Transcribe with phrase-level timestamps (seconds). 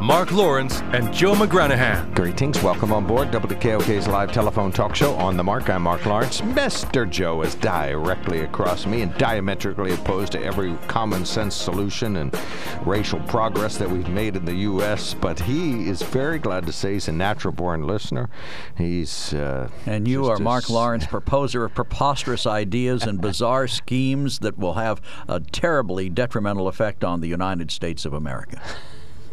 [0.00, 2.12] Mark Lawrence and Joe McGranahan.
[2.14, 2.60] Greetings.
[2.62, 5.70] Welcome on board WKOK's live telephone talk show on the mark.
[5.70, 6.40] I'm Mark Lawrence.
[6.42, 7.08] Mr.
[7.08, 12.36] Joe is directly across me and diametrically opposed to every common sense solution and
[12.84, 15.14] racial progress that we've made in the U.S.
[15.14, 18.28] But he is very glad to say he's a natural born listener.
[18.76, 19.32] He's.
[19.32, 24.58] Uh, and you are Mark s- Lawrence, proposer of preposterous ideas and bizarre schemes that
[24.58, 28.60] will have a terribly detrimental effect on the United States of America.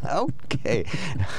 [0.03, 0.85] Okay.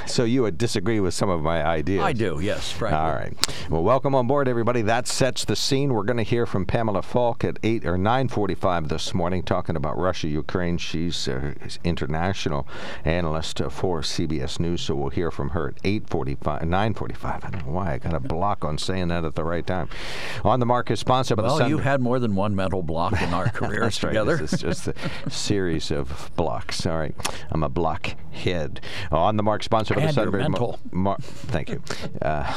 [0.07, 2.03] So you would disagree with some of my ideas?
[2.03, 2.99] I do, yes, frankly.
[2.99, 3.71] All right.
[3.71, 4.83] Well, welcome on board, everybody.
[4.83, 5.93] That sets the scene.
[5.93, 9.77] We're going to hear from Pamela Falk at eight or nine forty-five this morning, talking
[9.77, 10.79] about Russia, Ukraine.
[10.79, 12.67] She's uh, international
[13.05, 17.45] analyst uh, for CBS News, so we'll hear from her at eight forty-five, nine forty-five.
[17.45, 19.89] I don't know why I got a block on saying that at the right time.
[20.45, 23.21] On the mark is sponsored by the Well, you had more than one mental block
[23.21, 24.11] in our careers That's right.
[24.11, 24.37] together.
[24.37, 26.87] This is just a series of blocks.
[26.87, 27.15] All right.
[27.51, 27.69] I'm a
[28.53, 28.81] blockhead.
[29.11, 30.49] On the mark, sponsored by the Sunbury.
[30.49, 31.83] Mo- Mar- Thank you.
[32.21, 32.53] Uh,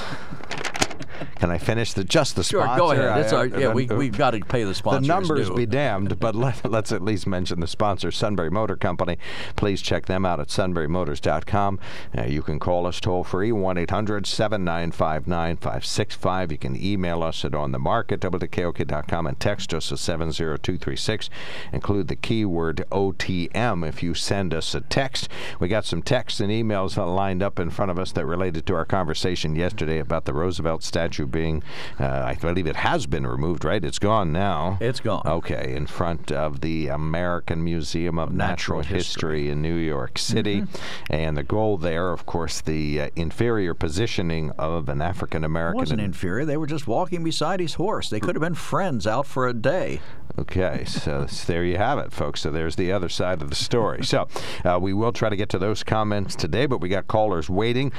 [1.36, 2.80] can I finish the just the Sure, sponsor?
[2.80, 3.34] go ahead.
[3.34, 5.56] Our, yeah, we, we've got to pay the the numbers due.
[5.56, 9.18] be damned, but let, let's at least mention the sponsor, Sunbury Motor Company.
[9.56, 11.80] Please check them out at sunburymotors.com.
[12.18, 16.52] Uh, you can call us toll free, 1 800 795 9565.
[16.52, 21.30] You can email us at onthemark at WKOK.com and text us at 70236.
[21.74, 25.30] Include the keyword OTM if you send us a text.
[25.60, 28.76] We got some texts and emails lined up in front of us that related to
[28.76, 31.64] our conversation yesterday about the Roosevelt statue being,
[32.00, 33.84] uh, I believe it has been removed, right?
[33.84, 34.78] It's gone now.
[34.82, 35.24] It's gone.
[35.26, 38.96] Okay, in front of the American Museum of Natural, Natural History.
[39.06, 39.50] History.
[39.50, 40.64] in New York City.
[41.10, 45.80] And the goal there, of course, the uh, inferior positioning of an African American.
[45.80, 46.46] wasn't inferior.
[46.46, 48.10] They were just walking beside his horse.
[48.10, 50.00] They could have been friends out for a day.
[50.38, 52.42] Okay, so there you have it, folks.
[52.42, 54.04] So there's the other side of the story.
[54.04, 54.28] So
[54.66, 57.94] uh, we will try to get to those comments today, but we got callers waiting.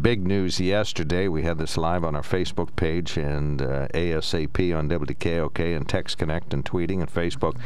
[0.00, 1.28] Big news yesterday.
[1.28, 6.18] We had this live on our Facebook page and uh, ASAP on WKOK and Text
[6.18, 7.56] Connect and tweeting and Facebook.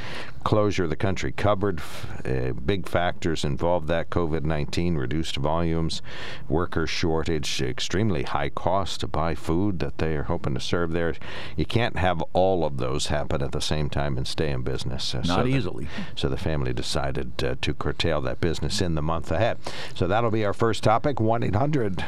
[0.44, 1.80] Closure of the country cupboard.
[2.24, 6.02] Uh, big factors involved that COVID 19, reduced volumes,
[6.48, 11.14] worker shortage, extremely high cost to buy food that they are hoping to serve there.
[11.56, 15.14] You can't have all of those happen at the same time and stay in business.
[15.14, 15.88] Uh, Not the- easily.
[16.14, 19.58] so the family decided uh, to curtail that business in the month ahead.
[19.94, 22.04] So that'll be our first topic 1 800.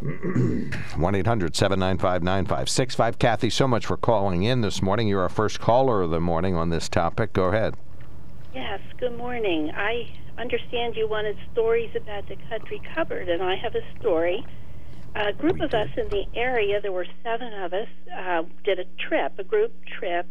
[0.00, 3.18] 1 800 795 9565.
[3.18, 5.08] Kathy, so much for calling in this morning.
[5.08, 7.34] You're our first caller of the morning on this topic.
[7.34, 7.76] Go ahead.
[8.54, 9.70] Yes, good morning.
[9.76, 14.44] I understand you wanted stories about the country cupboard, and I have a story.
[15.14, 18.84] A group of us in the area, there were seven of us, uh, did a
[19.06, 20.26] trip, a group trip,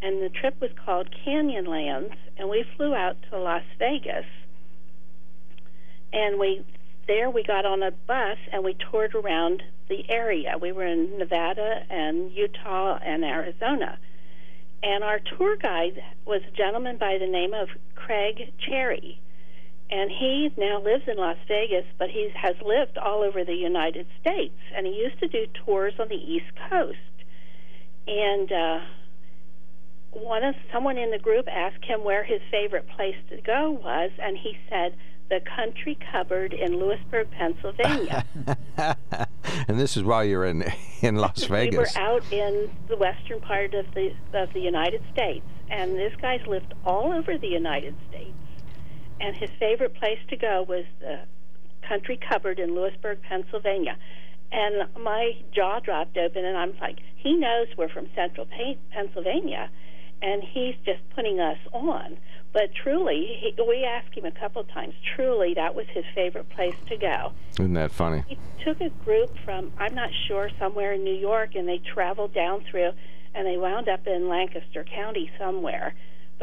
[0.00, 4.24] and the trip was called Canyonlands, and we flew out to Las Vegas.
[6.12, 6.64] And we
[7.06, 10.56] there we got on a bus and we toured around the area.
[10.60, 13.98] We were in Nevada and Utah and Arizona.
[14.82, 19.20] And our tour guide was a gentleman by the name of Craig Cherry.
[19.90, 24.06] And he now lives in Las Vegas, but he has lived all over the United
[24.20, 24.58] States.
[24.74, 26.98] And he used to do tours on the East Coast.
[28.06, 28.80] And uh,
[30.12, 34.10] one of someone in the group asked him where his favorite place to go was,
[34.20, 34.94] and he said
[35.28, 38.24] the country cupboard in Lewisburg, Pennsylvania.
[38.76, 40.64] and this is while you're in
[41.00, 41.74] in Las Vegas.
[41.74, 46.12] We were out in the western part of the of the United States, and this
[46.20, 48.32] guy's lived all over the United States.
[49.20, 51.20] And his favorite place to go was the
[51.88, 53.96] country cupboard in Lewisburg, Pennsylvania.
[54.52, 59.70] And my jaw dropped open, and I'm like, he knows we're from Central Pe- Pennsylvania,
[60.24, 62.16] and he's just putting us on.
[62.52, 64.94] But truly, he, we asked him a couple of times.
[65.14, 68.24] Truly, that was his favorite place to go Isn't that funny?
[68.26, 72.32] he took a group from I'm not sure somewhere in New York, and they traveled
[72.32, 72.92] down through,
[73.34, 75.94] and they wound up in Lancaster County somewhere.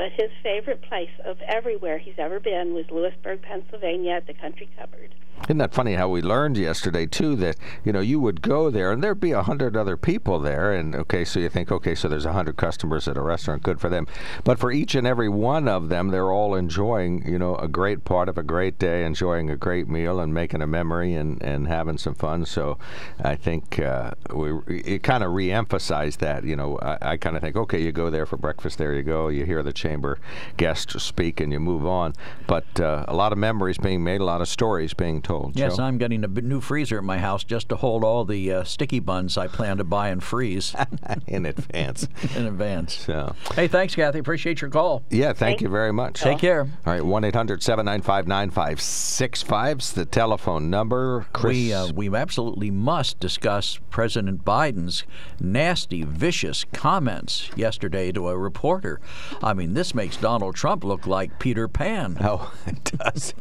[0.02, 4.68] But his favorite place of everywhere he's ever been was Lewisburg, Pennsylvania at the Country
[4.76, 5.14] Cupboard.
[5.44, 8.92] Isn't that funny how we learned yesterday too that you know you would go there
[8.92, 12.08] and there'd be a hundred other people there and okay so you think okay so
[12.08, 14.08] there's a hundred customers at a restaurant good for them.
[14.44, 18.06] But for each and every one of them they're all enjoying you know a great
[18.06, 21.68] part of a great day enjoying a great meal and making a memory and, and
[21.68, 22.46] having some fun.
[22.46, 22.78] So
[23.24, 27.42] I think uh, we it kind of re-emphasized that you know I, I kind of
[27.42, 30.20] think okay you go there for breakfast there you go you hear the chamber
[30.58, 32.14] guests speak and you move on
[32.48, 35.56] but uh, a lot of memories being made a lot of stories being told told.
[35.56, 35.84] Yes, Joe?
[35.84, 39.00] I'm getting a new freezer at my house just to hold all the uh, sticky
[39.00, 40.76] buns I plan to buy and freeze
[41.28, 42.08] in advance.
[42.36, 42.94] in advance.
[42.94, 44.20] So, hey, thanks, Kathy.
[44.20, 45.04] Appreciate your call.
[45.10, 46.22] Yeah, thank you very much.
[46.22, 46.62] Take care.
[46.62, 51.26] All right, one 9565 is the telephone number.
[51.34, 55.04] Chris, we uh, we absolutely must discuss President Biden's
[55.40, 59.00] nasty, vicious comments yesterday to a reporter.
[59.42, 62.18] I mean, this makes Donald Trump look like Peter Pan.
[62.22, 63.34] Oh, it does.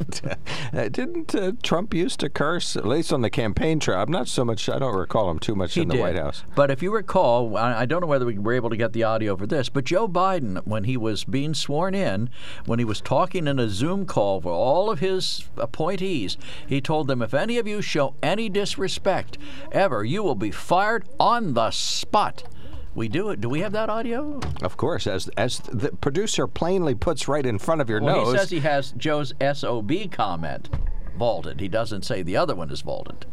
[0.73, 3.99] uh, didn't uh, Trump used to curse at least on the campaign trail?
[3.99, 4.69] I'm not so much.
[4.69, 6.01] I don't recall him too much he in the did.
[6.01, 6.43] White House.
[6.55, 9.03] But if you recall, I, I don't know whether we were able to get the
[9.03, 12.29] audio for this, but Joe Biden, when he was being sworn in,
[12.65, 16.37] when he was talking in a Zoom call for all of his appointees,
[16.67, 19.37] he told them, if any of you show any disrespect
[19.71, 22.43] ever, you will be fired on the spot.
[22.93, 23.39] We do it.
[23.39, 24.39] Do we have that audio?
[24.61, 28.33] Of course, as as the producer plainly puts right in front of your Well, nose.
[28.33, 30.69] he says he has Joe's SOB comment
[31.17, 31.59] vaulted.
[31.61, 33.25] He doesn't say the other one is vaulted.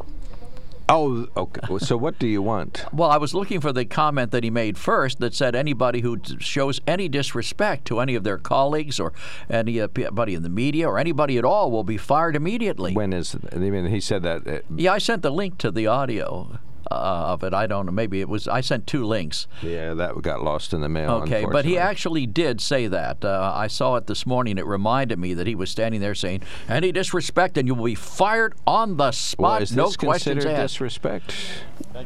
[0.91, 1.61] oh, okay.
[1.79, 2.85] so what do you want?
[2.93, 6.19] Well, I was looking for the comment that he made first that said anybody who
[6.39, 9.13] shows any disrespect to any of their colleagues or
[9.51, 12.95] anybody in the media or anybody at all will be fired immediately.
[12.95, 13.37] When is?
[13.53, 14.47] I mean, he said that.
[14.47, 16.59] Uh, yeah, I sent the link to the audio
[16.91, 17.53] uh, of it.
[17.53, 17.93] I don't know.
[17.93, 18.49] Maybe it was.
[18.49, 19.47] I sent two links.
[19.63, 21.11] yeah, that got lost in the mail.
[21.23, 23.25] Okay, but he actually did say that.
[23.25, 24.59] Uh, I saw it this morning.
[24.59, 27.95] It reminded me that he was standing there saying, "Any disrespect, and you will be
[27.95, 29.53] fired on the spot.
[29.53, 31.35] Well, is no this questions asked." disrespect?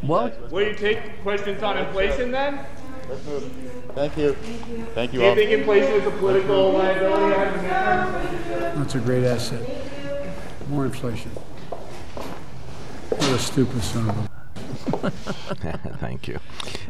[0.01, 0.51] What?
[0.51, 2.65] Will you take questions on inflation then?
[3.95, 4.33] Thank you.
[4.95, 5.35] Thank you Do you all.
[5.35, 7.67] think inflation is a political liability?
[7.67, 9.61] That's a great asset.
[10.69, 11.31] More inflation.
[13.11, 14.32] What a stupid son of a.
[16.01, 16.39] thank you.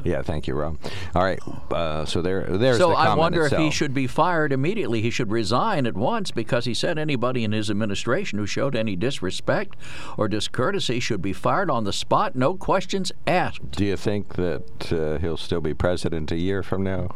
[0.04, 0.78] Yeah, thank you, Rob.
[1.14, 1.40] All right,
[1.70, 2.84] uh, so there, there's the.
[2.84, 5.02] So the I wonder if he should be fired immediately.
[5.02, 8.96] He should resign at once because he said anybody in his administration who showed any
[8.96, 9.76] disrespect
[10.16, 13.72] or discourtesy should be fired on the spot, no questions asked.
[13.72, 17.08] Do you think that uh, he'll still be president a year from now?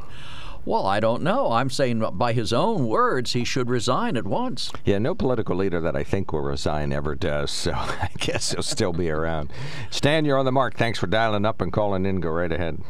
[0.67, 1.53] Well, I don't know.
[1.53, 4.73] I'm saying by his own words, he should resign at once.
[4.85, 8.65] Yeah, no political leader that I think will resign ever does, so I guess he'll
[8.65, 9.51] still be around.
[9.91, 10.75] Stan, you're on the mark.
[10.75, 12.19] Thanks for dialing up and calling in.
[12.21, 12.81] Go right ahead.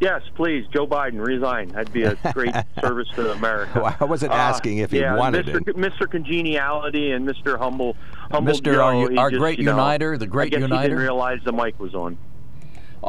[0.00, 1.68] Yes, please, Joe Biden, resign.
[1.68, 3.80] That'd be a great service to America.
[3.82, 5.68] Well, I wasn't Uh, asking if he yeah, wanted Mr.
[5.68, 5.76] it.
[5.76, 6.10] Mr.
[6.10, 7.56] Congeniality and Mr.
[7.58, 7.96] Humble,
[8.30, 8.72] Humble Mr.
[8.74, 10.82] Joe, Our- our just, great you know, uniter, the great I guess He uniter.
[10.88, 12.16] didn't realize the mic was on.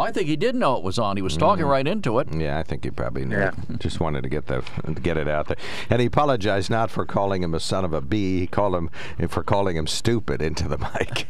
[0.01, 1.17] I think he did know it was on.
[1.17, 2.33] He was talking right into it.
[2.33, 3.37] Yeah, I think he probably knew.
[3.37, 3.51] Yeah.
[3.77, 4.63] Just wanted to get the
[5.01, 5.57] get it out there.
[5.89, 8.41] And he apologized not for calling him a son of a bee.
[8.41, 8.89] He called him
[9.29, 11.27] for calling him stupid into the mic.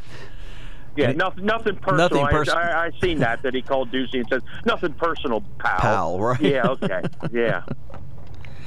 [0.96, 1.98] Yeah, nothing, nothing personal.
[1.98, 5.44] Nothing I- pers- I, I, seen that that he called Doocy and said nothing personal,
[5.58, 5.80] pal.
[5.80, 6.40] Pal, right.
[6.40, 7.02] Yeah, okay,
[7.32, 7.64] yeah.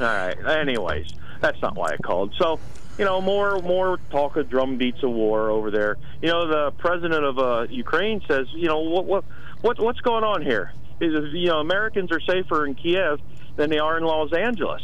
[0.00, 0.36] All right.
[0.58, 1.06] Anyways,
[1.40, 2.34] that's not why I called.
[2.36, 2.58] So,
[2.98, 5.96] you know, more more talk of drum beats of war over there.
[6.20, 9.24] You know, the president of uh, Ukraine says, you know, what what
[9.62, 10.72] what what's going on here?
[11.00, 13.20] Is you know, Americans are safer in Kiev
[13.56, 14.82] than they are in Los Angeles.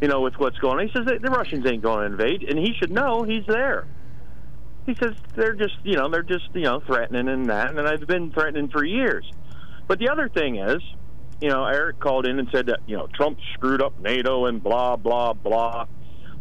[0.00, 0.86] You know, with what's going on.
[0.88, 3.86] He says the Russians ain't going to invade, and he should know he's there.
[4.84, 8.04] He says they're just, you know, they're just, you know, threatening and that, and I've
[8.06, 9.24] been threatening for years.
[9.86, 10.82] But the other thing is,
[11.40, 14.60] you know, Eric called in and said that, you know, Trump screwed up NATO and
[14.60, 15.86] blah blah blah.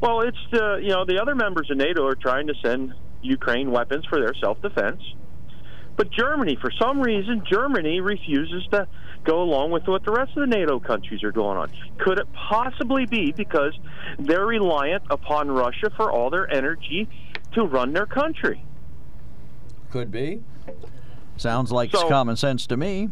[0.02, 3.70] Well, it's the, you know, the other members of NATO are trying to send Ukraine
[3.70, 5.02] weapons for their self-defense.
[5.96, 8.88] But Germany, for some reason, Germany refuses to
[9.24, 11.72] go along with what the rest of the NATO countries are going on.
[12.00, 13.78] Could it possibly be because
[14.18, 17.08] they're reliant upon Russia for all their energy
[17.54, 18.64] to run their country?
[19.92, 20.42] Could be.
[21.38, 23.10] Sounds like So- common sense to me.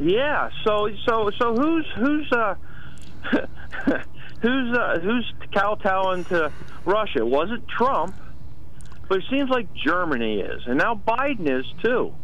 [0.00, 0.50] Yeah.
[0.64, 2.54] So so so who's who's uh
[4.40, 6.52] who's uh, who's kowtowing to
[6.84, 7.26] Russia?
[7.26, 8.14] Was it Trump,
[9.08, 12.14] but it seems like Germany is, and now Biden is too.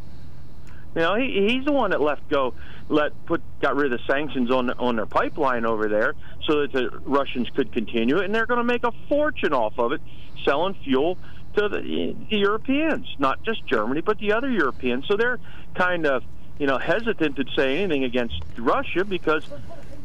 [0.94, 2.54] You know, he, he's the one that left go,
[2.88, 6.14] let put got rid of the sanctions on on their pipeline over there,
[6.46, 9.78] so that the Russians could continue it, and they're going to make a fortune off
[9.78, 10.00] of it,
[10.44, 11.18] selling fuel
[11.56, 15.06] to the, the Europeans, not just Germany, but the other Europeans.
[15.08, 15.38] So they're
[15.74, 16.22] kind of
[16.58, 19.48] you know hesitant to say anything against Russia because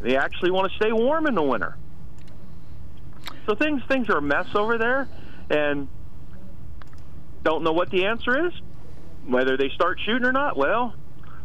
[0.01, 1.75] They actually want to stay warm in the winter.
[3.45, 5.07] So things things are a mess over there,
[5.49, 5.87] and
[7.43, 8.53] don't know what the answer is.
[9.25, 10.93] Whether they start shooting or not, well,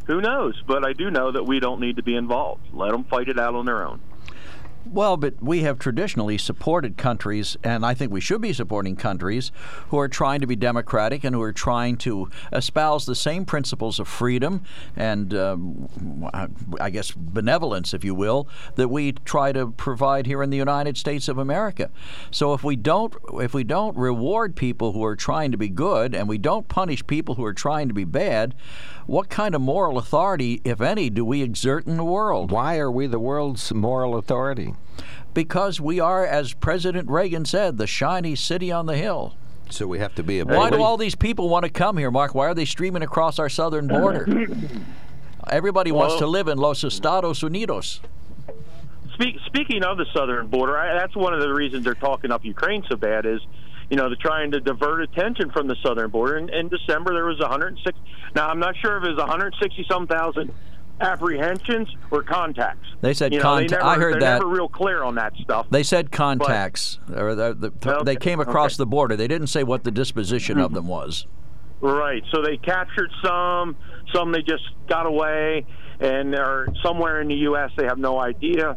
[0.06, 0.60] who knows?
[0.66, 2.68] But I do know that we don't need to be involved.
[2.72, 4.00] Let them fight it out on their own.
[4.86, 9.50] Well, but we have traditionally supported countries, and I think we should be supporting countries
[9.88, 13.98] who are trying to be democratic and who are trying to espouse the same principles
[13.98, 14.62] of freedom
[14.94, 15.88] and, um,
[16.78, 20.96] I guess, benevolence, if you will, that we try to provide here in the United
[20.98, 21.90] States of America.
[22.30, 26.14] So if we don't, if we don't reward people who are trying to be good,
[26.14, 28.54] and we don't punish people who are trying to be bad,
[29.06, 32.50] what kind of moral authority, if any, do we exert in the world?
[32.50, 34.73] Why are we the world's moral authority?
[35.32, 39.34] Because we are, as President Reagan said, the shiny city on the hill.
[39.70, 42.10] So we have to be a Why do all these people want to come here,
[42.10, 42.34] Mark?
[42.34, 44.28] Why are they streaming across our southern border?
[45.50, 48.00] Everybody wants to live in Los Estados Unidos.
[49.14, 52.44] Speak, speaking of the southern border, I, that's one of the reasons they're talking up
[52.44, 53.40] Ukraine so bad is,
[53.90, 56.36] you know, they're trying to divert attention from the southern border.
[56.36, 57.98] In, in December, there was 106.
[58.34, 60.52] Now, I'm not sure if it was 160 some thousand
[61.00, 62.86] apprehensions or contacts.
[63.00, 64.38] They said you know, they I heard they're that.
[64.38, 65.66] never real clear on that stuff.
[65.70, 67.70] They said contacts, or the, the,
[68.04, 68.78] they Okay, came across okay.
[68.78, 69.16] the border.
[69.16, 71.26] They didn't say what the disposition of them was.
[71.80, 72.22] Right.
[72.32, 73.76] So they captured some,
[74.14, 75.66] some they just got away,
[76.00, 77.70] and they're somewhere in the U.S.
[77.76, 78.76] They have no idea.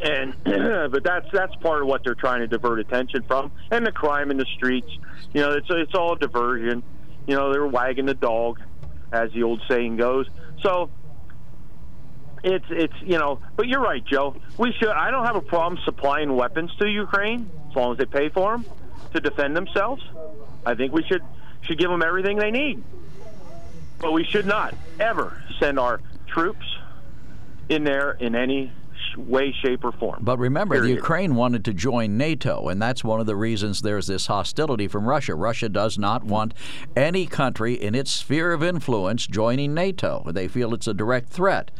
[0.00, 3.92] And but that's that's part of what they're trying to divert attention from, and the
[3.92, 4.90] crime in the streets.
[5.34, 6.82] You know, it's it's all diversion.
[7.26, 8.60] You know, they're wagging the dog,
[9.12, 10.26] as the old saying goes.
[10.62, 10.90] So
[12.42, 14.36] it's it's you know, but you're right, Joe.
[14.58, 14.88] We should.
[14.88, 18.52] I don't have a problem supplying weapons to Ukraine as long as they pay for
[18.52, 18.64] them
[19.14, 20.02] to defend themselves.
[20.64, 21.22] I think we should
[21.62, 22.82] should give them everything they need.
[23.98, 26.64] But we should not ever send our troops
[27.68, 28.72] in there in any
[29.16, 30.20] way, shape, or form.
[30.22, 34.06] But remember, the Ukraine wanted to join NATO, and that's one of the reasons there's
[34.06, 35.34] this hostility from Russia.
[35.34, 36.54] Russia does not want
[36.96, 40.24] any country in its sphere of influence joining NATO.
[40.30, 41.70] They feel it's a direct threat.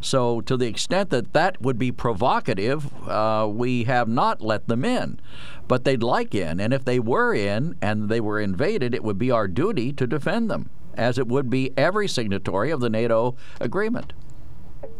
[0.00, 4.84] So, to the extent that that would be provocative, uh, we have not let them
[4.84, 5.20] in.
[5.68, 9.18] But they'd like in, and if they were in and they were invaded, it would
[9.18, 13.36] be our duty to defend them, as it would be every signatory of the NATO
[13.60, 14.12] agreement.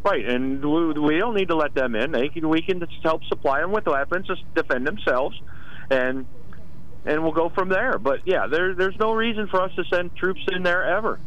[0.04, 2.12] Right, and we, we don't need to let them in.
[2.12, 5.40] They can, we can just help supply them with weapons to defend themselves,
[5.90, 6.26] and
[7.04, 7.98] and we'll go from there.
[7.98, 11.20] But yeah, there, there's no reason for us to send troops in there ever.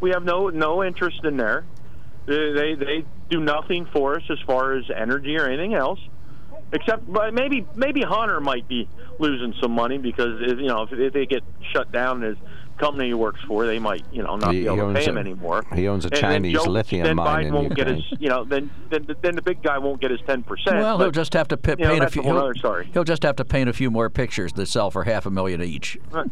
[0.00, 1.64] We have no no interest in there.
[2.26, 6.00] They they, they do nothing for us as far as energy or anything else.
[6.72, 11.12] Except, but maybe maybe Hunter might be losing some money because you know if, if
[11.12, 12.36] they get shut down, his
[12.78, 15.04] company he works for, they might you know not He- be able to owns pay
[15.10, 15.64] him a- anymore.
[15.74, 18.04] he owns a And then Chinese Joe- lithium then mine Biden in won't get his
[18.18, 20.76] you know then, then then the big guy won't get his ten percent.
[20.76, 22.22] Well, he'll just have to pa- you know, paint a few.
[22.22, 22.88] a whole he'll- other story.
[22.92, 25.62] He'll just have to paint a few more pictures that sell for half a million
[25.62, 25.98] each.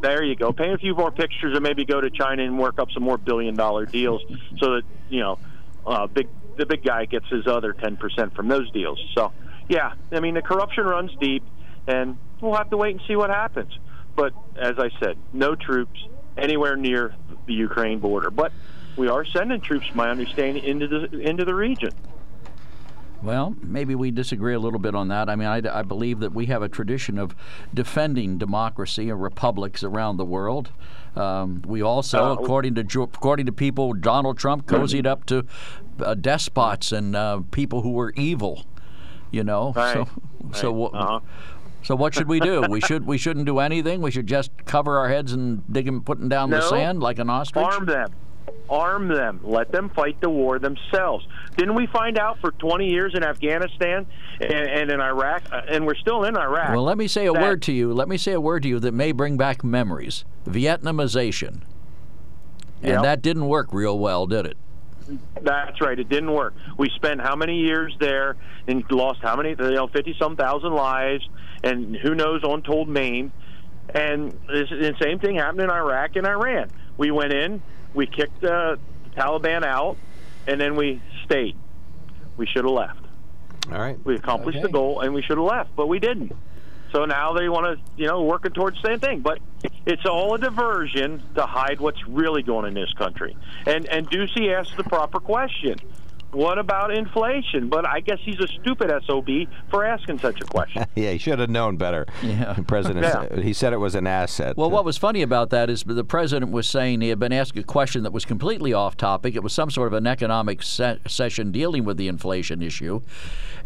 [0.00, 0.52] There you go.
[0.52, 3.18] Paint a few more pictures and maybe go to China and work up some more
[3.18, 4.22] billion dollar deals
[4.58, 5.38] so that, you know,
[5.84, 9.00] uh, big the big guy gets his other 10% from those deals.
[9.16, 9.32] So,
[9.68, 11.42] yeah, I mean, the corruption runs deep
[11.88, 13.76] and we'll have to wait and see what happens.
[14.18, 16.04] But as I said, no troops
[16.36, 17.14] anywhere near
[17.46, 18.30] the Ukraine border.
[18.30, 18.50] But
[18.96, 21.92] we are sending troops, my understanding, into the into the region.
[23.22, 25.28] Well, maybe we disagree a little bit on that.
[25.28, 27.36] I mean, I, I believe that we have a tradition of
[27.72, 30.70] defending democracy and republics around the world.
[31.14, 35.44] Um, we also, Uh, according to according to people, Donald Trump cozied up to
[36.00, 38.64] uh, despots and uh, people who were evil.
[39.30, 40.08] You know, Right, so
[40.54, 41.20] so right, uh-huh.
[41.88, 42.66] So what should we do?
[42.68, 44.02] we should we shouldn't do anything.
[44.02, 47.30] We should just cover our heads and dig them, putting down the sand like an
[47.30, 47.64] ostrich.
[47.64, 48.10] Arm them.
[48.68, 49.40] Arm them.
[49.42, 51.26] Let them fight the war themselves.
[51.56, 54.04] Didn't we find out for 20 years in Afghanistan
[54.38, 56.74] and, and in Iraq, uh, and we're still in Iraq?
[56.74, 57.94] Well, let me say a that- word to you.
[57.94, 60.26] Let me say a word to you that may bring back memories.
[60.46, 61.62] Vietnamization.
[62.82, 63.02] And Yep.
[63.02, 64.58] that didn't work real well, did it?
[65.40, 65.98] That's right.
[65.98, 66.54] It didn't work.
[66.76, 68.36] We spent how many years there
[68.66, 71.28] and lost how many, you know, 50 some thousand lives,
[71.62, 73.32] and who knows, untold maimed.
[73.94, 76.70] And this, the same thing happened in Iraq and Iran.
[76.96, 77.62] We went in,
[77.94, 79.96] we kicked uh, the Taliban out,
[80.46, 81.56] and then we stayed.
[82.36, 83.04] We should have left.
[83.72, 83.98] All right.
[84.04, 86.32] We accomplished the goal, and we should have left, but we didn't.
[86.92, 89.20] So now they want to, you know, working towards the same thing.
[89.20, 89.40] But
[89.86, 93.36] it's all a diversion to hide what's really going on in this country.
[93.66, 95.78] And and Doocy asked the proper question:
[96.32, 97.68] what about inflation?
[97.68, 99.28] But I guess he's a stupid SOB
[99.70, 100.84] for asking such a question.
[100.94, 102.06] yeah, he should have known better.
[102.22, 102.52] Yeah.
[102.52, 103.40] The president, Yeah.
[103.40, 104.56] he said it was an asset.
[104.56, 107.56] Well, what was funny about that is the president was saying he had been asked
[107.56, 109.34] a question that was completely off topic.
[109.34, 113.00] It was some sort of an economic se- session dealing with the inflation issue.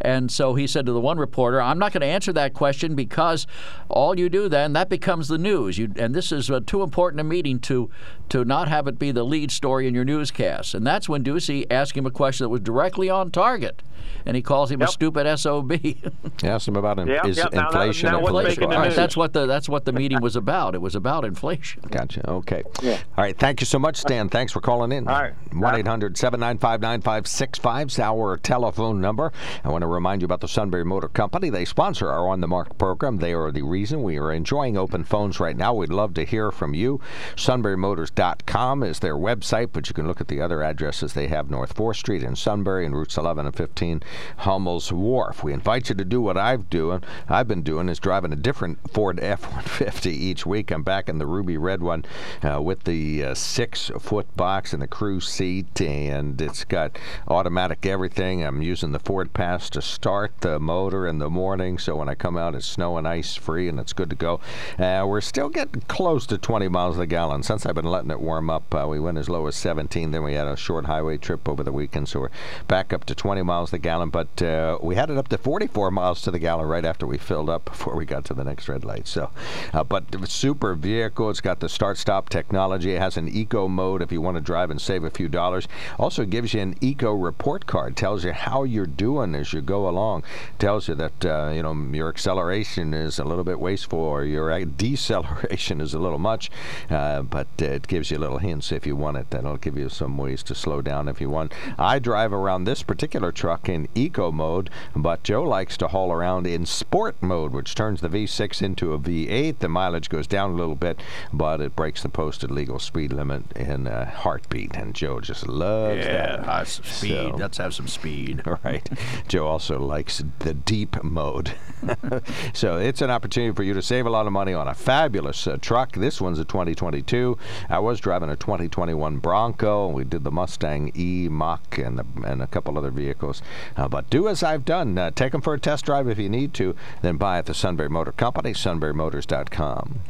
[0.00, 2.95] And so he said to the one reporter, I'm not going to answer that question
[2.97, 3.47] because
[3.88, 5.78] all you do then, that becomes the news.
[5.78, 7.88] You, and this is uh, too important a meeting to,
[8.31, 10.75] to not have it be the lead story in your newscast.
[10.75, 13.82] And that's when Doocy asked him a question that was directly on target.
[14.25, 15.73] And he calls him a stupid SOB.
[16.44, 18.09] Ask him about in, Yeah, is yeah, now that- inflation.
[18.11, 20.76] now and what's political All right, that's what the that's what the meeting was about.
[20.76, 21.82] It was about inflation.
[21.90, 22.28] Gotcha.
[22.30, 22.62] Okay.
[22.85, 23.37] All right.
[23.37, 24.28] Thank you so much, Stan.
[24.28, 25.09] Thanks for calling in.
[25.09, 25.35] All right.
[25.52, 29.32] 1 800 795 9565 is our telephone number.
[29.64, 31.50] I want to remind you about the Sunbury Motor Company.
[31.50, 33.16] They sponsor our On the Mark program.
[33.16, 35.75] They are the reason we are enjoying open phones right now.
[35.75, 37.00] We'd love to hear from you.
[37.37, 41.75] SunburyMotors.com is their website, but you can look at the other addresses they have North
[41.75, 44.03] 4th Street in Sunbury and routes 11 and 15
[44.39, 45.45] Hummel's Wharf.
[45.45, 47.03] We invite you to do what I've doing.
[47.29, 50.71] I've been doing is driving a different Ford F-150 each week.
[50.71, 52.05] I'm back in the ruby red one
[52.43, 58.43] uh, with the uh, six-foot box and the crew seat, and it's got automatic everything.
[58.45, 62.15] I'm using the Ford Pass to start the motor in the morning, so when I
[62.15, 64.41] come out, it's snow and ice free, and it's good to go.
[64.79, 67.43] Uh, we're still getting close to 20 miles a gallon.
[67.43, 70.11] Since I've been letting it warm up, uh, we went as low as 17.
[70.11, 72.31] Then we had a short highway trip over the weekend, so we're
[72.69, 74.11] back up to 20 miles the gallon.
[74.11, 77.19] But uh, we had it up to 44 miles to the gallon right after we
[77.19, 79.09] filled up before we got to the next red light.
[79.09, 79.31] So,
[79.73, 81.31] uh, but super vehicle.
[81.31, 82.93] It's got the start-stop technology.
[82.93, 85.67] It has an eco mode if you want to drive and save a few dollars.
[85.99, 87.97] Also gives you an eco report card.
[87.97, 90.25] Tells you how you're doing as you go along.
[90.59, 94.53] Tells you that uh, you know your acceleration is a little bit wasteful or your
[94.53, 96.51] uh, deceleration is a little much.
[96.91, 99.31] Uh, but it gives you little hints if you want it.
[99.31, 101.53] That'll give you some ways to slow down if you want.
[101.79, 106.47] I drive around this particular truck in eco mode, but Joe likes to haul around
[106.47, 109.61] in sport mode, which turns the V6 into a V8.
[109.61, 111.00] The mileage goes down a little bit,
[111.33, 114.76] but it breaks the posted legal speed limit in a heartbeat.
[114.76, 116.41] And Joe just loves that.
[116.47, 117.31] uh, speed.
[117.31, 118.43] So- Let's have some speed.
[118.62, 118.87] Right.
[119.29, 121.52] Joe also likes the deep mode.
[122.52, 125.47] so it's an opportunity for you to save a lot of money on a fabulous
[125.47, 125.93] uh, truck.
[125.95, 127.38] This one's a 2022.
[127.71, 129.88] I was driving a 2021 Bronco.
[129.88, 133.42] We did the Mustang E, Mach, and, the, and a couple other vehicles.
[133.76, 134.97] Uh, but do as I've done.
[134.99, 136.75] Uh, take them for a test drive if you need to.
[137.02, 140.00] Then buy at the Sunbury Motor Company, sunburymotors.com.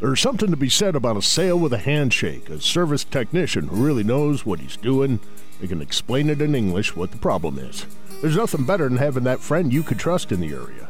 [0.00, 3.84] There's something to be said about a sale with a handshake, a service technician who
[3.84, 5.20] really knows what he's doing.
[5.60, 7.84] They can explain it in English what the problem is.
[8.22, 10.89] There's nothing better than having that friend you could trust in the area.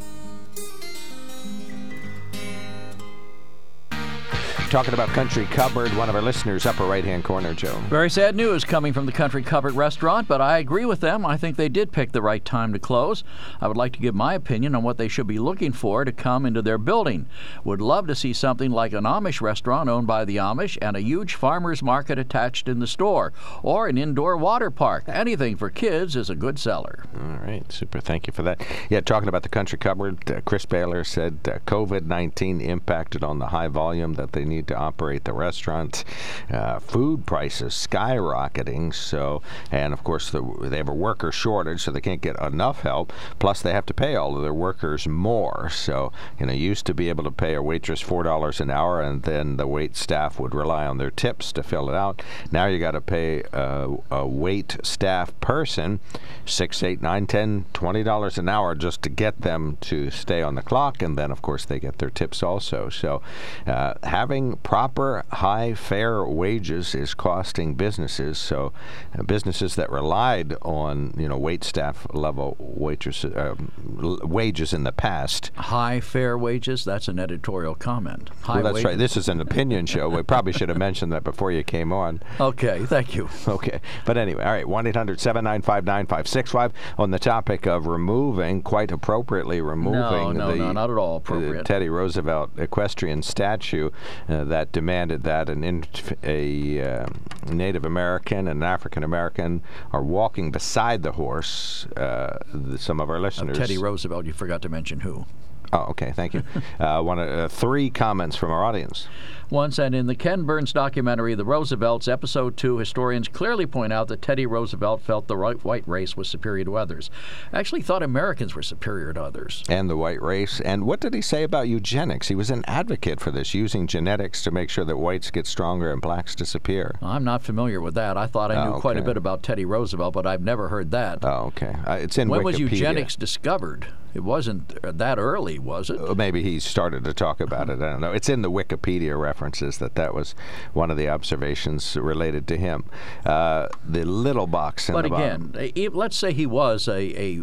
[4.71, 7.77] Talking about Country Cupboard, one of our listeners, upper right hand corner, Joe.
[7.89, 11.25] Very sad news coming from the Country Cupboard restaurant, but I agree with them.
[11.25, 13.25] I think they did pick the right time to close.
[13.59, 16.13] I would like to give my opinion on what they should be looking for to
[16.13, 17.27] come into their building.
[17.65, 21.01] Would love to see something like an Amish restaurant owned by the Amish and a
[21.01, 25.03] huge farmer's market attached in the store, or an indoor water park.
[25.05, 27.03] Anything for kids is a good seller.
[27.13, 27.99] All right, super.
[27.99, 28.65] Thank you for that.
[28.89, 33.39] Yeah, talking about the country cupboard, uh, Chris Baylor said uh, COVID 19 impacted on
[33.39, 36.03] the high volume that they need to operate the restaurants.
[36.51, 41.91] Uh, food prices skyrocketing, so, and of course, the, they have a worker shortage, so
[41.91, 43.13] they can't get enough help.
[43.39, 45.69] Plus, they have to pay all of their workers more.
[45.69, 49.23] So, you know, used to be able to pay a waitress $4 an hour, and
[49.23, 52.21] then the wait staff would rely on their tips to fill it out.
[52.51, 55.99] Now you got to pay uh, a wait staff person
[56.45, 60.55] six, eight, nine, ten, twenty dollars an hour just to get them to stay on
[60.55, 62.89] the clock, and then of course they get their tips also.
[62.89, 63.21] So,
[63.65, 68.37] uh, having paying proper high fair wages is costing businesses.
[68.37, 68.73] So,
[69.17, 74.83] uh, businesses that relied on you know wait staff level waitresses um, l- wages in
[74.83, 75.51] the past.
[75.55, 76.83] High fair wages.
[76.83, 78.29] That's an editorial comment.
[78.41, 78.85] High Well, that's wages.
[78.85, 78.97] right.
[78.97, 80.09] This is an opinion show.
[80.09, 82.21] We probably should have mentioned that before you came on.
[82.39, 83.29] Okay, thank you.
[83.47, 83.81] Okay.
[84.05, 89.61] But anyway, all right, 1 800 795 9565 on the topic of removing, quite appropriately
[89.61, 91.65] removing no, the no, not at all uh, appropriate.
[91.65, 93.89] Teddy Roosevelt equestrian statue
[94.29, 97.05] uh, that demanded that an inf- a uh,
[97.47, 101.85] Native American and an African American are walking beside the horse.
[101.97, 103.57] Uh, the, some of our listeners.
[103.57, 104.25] Teddy Roosevelt.
[104.25, 105.25] You forgot to mention who.
[105.73, 106.11] Oh, okay.
[106.15, 106.43] Thank you.
[106.79, 109.07] uh, one, uh, three comments from our audience.
[109.51, 114.07] Once and in the Ken Burns documentary, The Roosevelts, Episode 2, historians clearly point out
[114.07, 117.09] that Teddy Roosevelt felt the white race was superior to others.
[117.51, 119.61] Actually, thought Americans were superior to others.
[119.67, 120.61] and the white race.
[120.61, 122.29] And what did he say about eugenics?
[122.29, 125.91] He was an advocate for this, using genetics to make sure that whites get stronger
[125.91, 126.95] and blacks disappear.
[127.01, 128.15] I'm not familiar with that.
[128.17, 130.91] I thought I knew Oh, quite a bit about Teddy Roosevelt, but I've never heard
[130.91, 131.25] that.
[131.25, 131.75] Oh, okay.
[131.85, 133.87] Uh, it's in when was eugenics discovered?
[134.13, 135.99] It wasn't uh, that early, was it?
[135.99, 137.81] Uh, Maybe he started to talk about it.
[137.81, 138.11] I don't know.
[138.11, 140.35] It's in the Wikipedia references that that was
[140.73, 142.83] one of the observations related to him.
[143.25, 145.51] Uh, the little box in But the bottom.
[145.55, 147.41] again, e- let's say he was a, a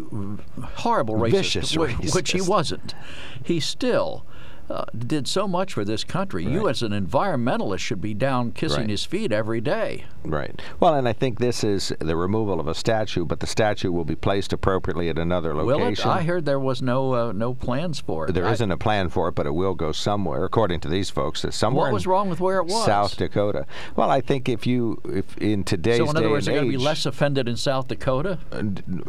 [0.77, 2.95] horrible racist, Vicious wh- which he wasn't.
[3.43, 4.25] He still
[4.69, 6.45] uh, did so much for this country.
[6.45, 8.89] You, as an environmentalist, should be down kissing Right.
[8.89, 10.05] his feet every day.
[10.23, 10.61] Right.
[10.79, 14.05] Well, and I think this is the removal of a statue, but the statue will
[14.05, 15.77] be placed appropriately at another Will it?
[15.83, 16.09] location.
[16.09, 18.33] I heard there was no uh, no plans for it.
[18.33, 21.09] There I- not a plan for it, but it will go somewhere, according to these
[21.09, 21.43] folks.
[21.45, 21.85] It's somewhere.
[21.85, 22.85] What was wrong with where it was?
[22.85, 23.65] South Dakota.
[23.95, 26.77] Well, I think if you, if in today's So, in other words, they're going to
[26.77, 28.37] be less offended in South Dakota.
[28.51, 28.63] uh,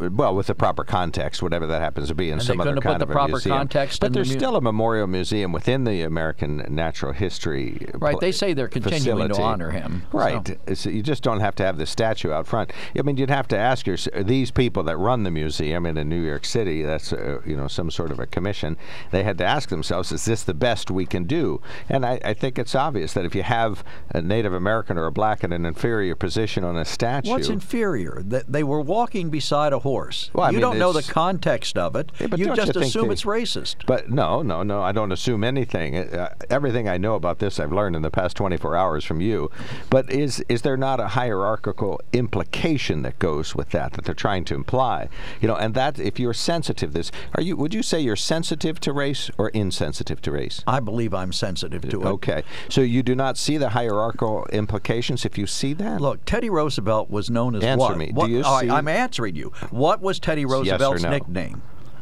[0.09, 2.81] well, with the proper context, whatever that happens to be, in And some other kind
[2.81, 3.57] put of the a proper museum.
[3.57, 7.87] context But in the there's mu- still a memorial museum within the American Natural History.
[7.93, 10.57] Right, they say they're continuing to honor him, Right.
[10.73, 12.71] So you just don't have to have the statue out front.
[12.97, 16.21] I mean, you'd have to ask your these people that run the museum in New
[16.21, 16.83] York City.
[16.83, 18.77] That's uh, you know some sort of a commission.
[19.11, 21.61] They had to ask themselves, is this the best we can do?
[21.89, 25.11] And I, I think it's obvious that if you have a Native American or a
[25.11, 28.21] black in an inferior position on a statue, What's inferior?
[28.25, 30.29] That they were walking beside a horse.
[30.33, 32.11] Well, I you mean, don't know the context of it.
[32.19, 33.85] Yeah, you just you assume they- it's racist.
[33.85, 34.81] But no, no, no.
[34.81, 35.95] I don't assume anything.
[35.97, 39.49] Uh, everything I know about this, I've learned in the past 24 hours from you.
[39.89, 44.45] But is is there not a hierarchical implication that goes with that that they're trying
[44.45, 45.09] to imply?
[45.41, 47.55] You know, and that if you're sensitive, this are you?
[47.57, 50.63] Would you say you're sensitive to race or insensitive to race?
[50.67, 52.05] I believe I'm sensitive to it.
[52.05, 56.01] Okay, so you do not see the hierarchical implications if you see that.
[56.01, 57.97] Look, Teddy Roosevelt was known as Answer what?
[57.97, 58.11] me.
[58.11, 59.51] Do you right, see- I'm answering you.
[59.69, 61.09] What was Teddy Yes Roosevelt's no?
[61.09, 61.61] nickname?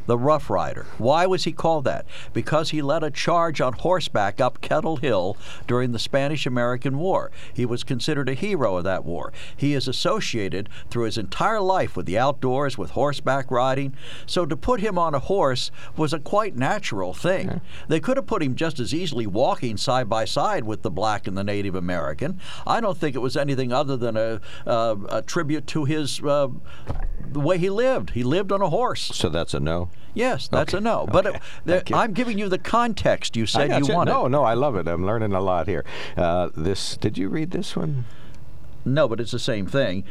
[0.09, 0.87] The Rough Rider.
[0.97, 2.07] Why was he called that?
[2.33, 7.29] Because he led a charge on horseback up Kettle Hill during the Spanish American War.
[7.53, 9.31] He was considered a hero of that war.
[9.55, 13.93] He is associated through his entire life with the outdoors, with horseback riding.
[14.25, 17.61] So to put him on a horse was a quite natural thing.
[17.87, 21.27] They could have put him just as easily walking side by side with the black
[21.27, 22.39] and the Native American.
[22.65, 26.47] I don't think it was anything other than a, uh, a tribute to his uh,
[27.31, 28.11] the way he lived.
[28.11, 29.11] He lived on a horse.
[29.13, 29.91] So that's a no.
[30.13, 31.07] Yes, that's Okay, a no.
[31.09, 31.37] But okay.
[31.37, 33.93] it, there, I'm giving you the context you said you gotcha.
[33.93, 34.11] wanted.
[34.11, 34.87] No, no, I love it.
[34.87, 35.85] I'm learning a lot here.
[36.17, 36.97] Uh, this.
[36.97, 38.05] Did you read this one?
[38.85, 40.03] No, but it's the same thing.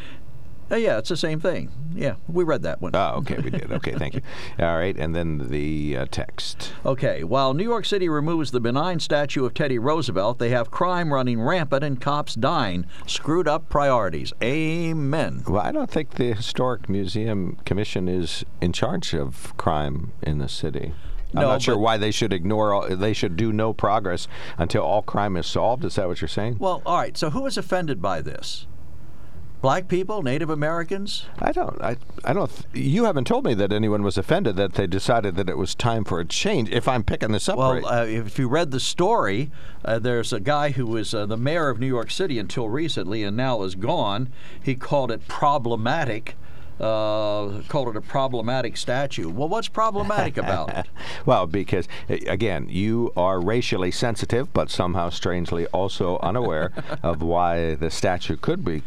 [0.70, 1.70] Uh, yeah, it's the same thing.
[1.94, 2.92] Yeah, we read that one.
[2.94, 3.72] Oh, okay, we did.
[3.72, 4.20] Okay, thank you.
[4.58, 6.72] All right, and then the uh, text.
[6.84, 11.12] Okay, while New York City removes the benign statue of Teddy Roosevelt, they have crime
[11.12, 12.86] running rampant and cops dying.
[13.06, 14.32] Screwed up priorities.
[14.42, 15.42] Amen.
[15.48, 20.48] Well, I don't think the Historic Museum Commission is in charge of crime in the
[20.48, 20.92] city.
[21.34, 22.72] I'm No, not sure why they should ignore.
[22.72, 25.84] All, they should do no progress until all crime is solved.
[25.84, 26.56] Is that what you're saying?
[26.58, 28.66] Well, all right, so who is offended by this?
[29.60, 31.26] Black people, Native Americans?
[31.40, 31.80] I don't.
[31.82, 31.96] I.
[32.24, 32.48] I don't.
[32.48, 35.74] Th- you haven't told me that anyone was offended that they decided that it was
[35.74, 36.70] time for a change.
[36.70, 37.84] If I'm picking this up Well, right.
[37.84, 39.50] uh, if you read the story,
[39.84, 43.24] uh, there's a guy who was uh, the mayor of New York City until recently
[43.24, 44.28] and now is gone.
[44.62, 46.36] He called it problematic.
[46.80, 49.28] Uh, called it a problematic statue.
[49.28, 50.86] Well, what's problematic about it?
[51.26, 57.90] Well, because again, you are racially sensitive, but somehow strangely also unaware of why the
[57.90, 58.82] statue could be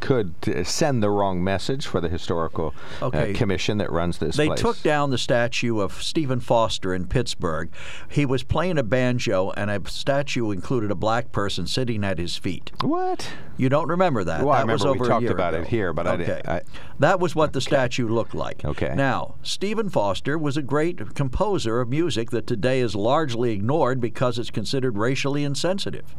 [0.00, 4.48] could uh, send the wrong message for the historical uh, commission that runs this They
[4.48, 4.60] place.
[4.60, 7.70] took down the statue of Stephen Foster in Pittsburgh.
[8.10, 12.36] He was playing a banjo, and a statue included a black person sitting at his
[12.36, 12.72] feet.
[12.82, 13.30] what?
[13.58, 14.44] You don't remember that?
[14.44, 16.24] Well, I that was remember we talked about it here, but I okay.
[16.26, 16.62] didn't- I-
[16.98, 18.64] that was what the statue looked like.
[18.64, 18.94] Okay.
[18.96, 24.38] Now, Stephen Foster was a great composer of music that today is largely ignored because
[24.38, 26.14] it's considered racially insensitive.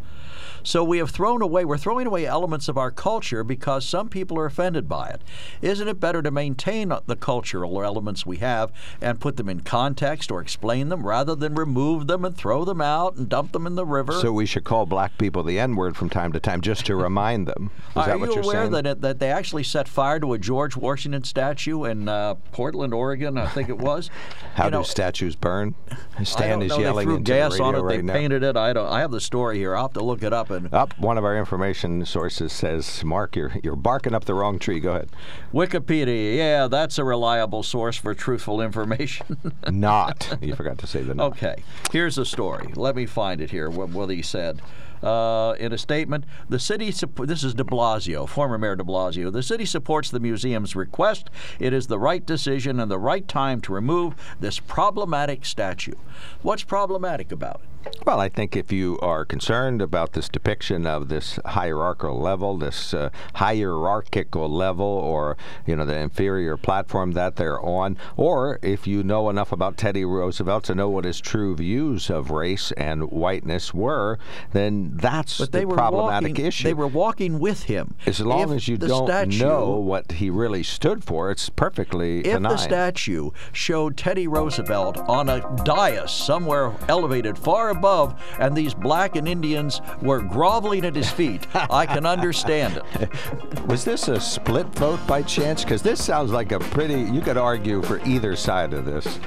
[0.68, 4.38] So we have thrown away, we're throwing away elements of our culture because some people
[4.38, 5.22] are offended by it.
[5.62, 10.30] Isn't it better to maintain the cultural elements we have and put them in context
[10.30, 13.76] or explain them rather than remove them and throw them out and dump them in
[13.76, 14.12] the river?
[14.12, 16.96] So we should call black people the N word from time to time just to
[16.98, 17.72] remind them.
[17.92, 18.72] Is Are that what you you're aware saying?
[18.74, 22.94] that it, that they actually set fire to a George Washington statue in uh, Portland,
[22.94, 23.38] Oregon?
[23.38, 24.10] I think it was.
[24.56, 25.76] How you do know, statues burn?
[26.20, 26.80] I Stan is know.
[26.80, 27.80] yelling they threw gas on it.
[27.80, 28.12] right they now.
[28.12, 28.58] painted it.
[28.58, 28.92] I don't.
[28.92, 29.74] I have the story here.
[29.74, 30.57] I'll have to look it up.
[30.72, 34.80] Up, one of our information sources says, "Mark, you're you're barking up the wrong tree."
[34.80, 35.10] Go ahead.
[35.54, 39.38] Wikipedia, yeah, that's a reliable source for truthful information.
[39.72, 40.38] Not.
[40.42, 41.34] You forgot to say the not.
[41.34, 42.72] okay, here's the story.
[42.76, 43.70] Let me find it here.
[43.70, 44.62] What, what he said.
[45.04, 49.44] Uh, in a statement, the city, this is de Blasio, former Mayor de Blasio, the
[49.44, 51.30] city supports the museum's request.
[51.60, 55.94] It is the right decision and the right time to remove this problematic statue.
[56.42, 57.70] What's problematic about it?
[58.06, 62.94] Well, I think if you are concerned about this depiction of this hierarchical level, this
[62.94, 69.04] uh, hierarchical level, or you know the inferior platform that they're on, or if you
[69.04, 73.74] know enough about Teddy Roosevelt to know what his true views of race and whiteness
[73.74, 74.18] were,
[74.54, 77.96] then that's But the were problematic walking, ise They were walking with him.
[78.06, 82.20] As long If as you don't statue, know what he really stood for, it's perfectly
[82.20, 82.44] If benign.
[82.44, 89.16] the statue showed Teddy Roosevelt on a dais somewhere elevated far above, and these black
[89.16, 93.10] and Indians were groveling at his feet, I can understand it.
[93.68, 95.64] Was this a split vote by chance?
[95.64, 97.02] Because this sounds like a pretty.
[97.02, 99.20] You could argue for either side of this.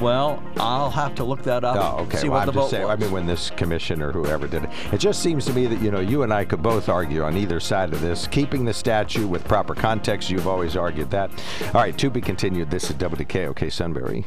[0.00, 1.76] Well, I'll have to look that up.
[1.76, 2.18] Oh, okay.
[2.18, 2.86] See well, what I'm the just vote saying.
[2.86, 2.92] was.
[2.92, 5.80] I mean, when this commission or whoever did it, it just seems to me that
[5.80, 8.26] you know you and I could both argue on either side of this.
[8.26, 11.30] Keeping the statue with proper context, you've always argued that.
[11.66, 12.70] All right, to be continued.
[12.70, 14.26] This is WKOK Sunbury.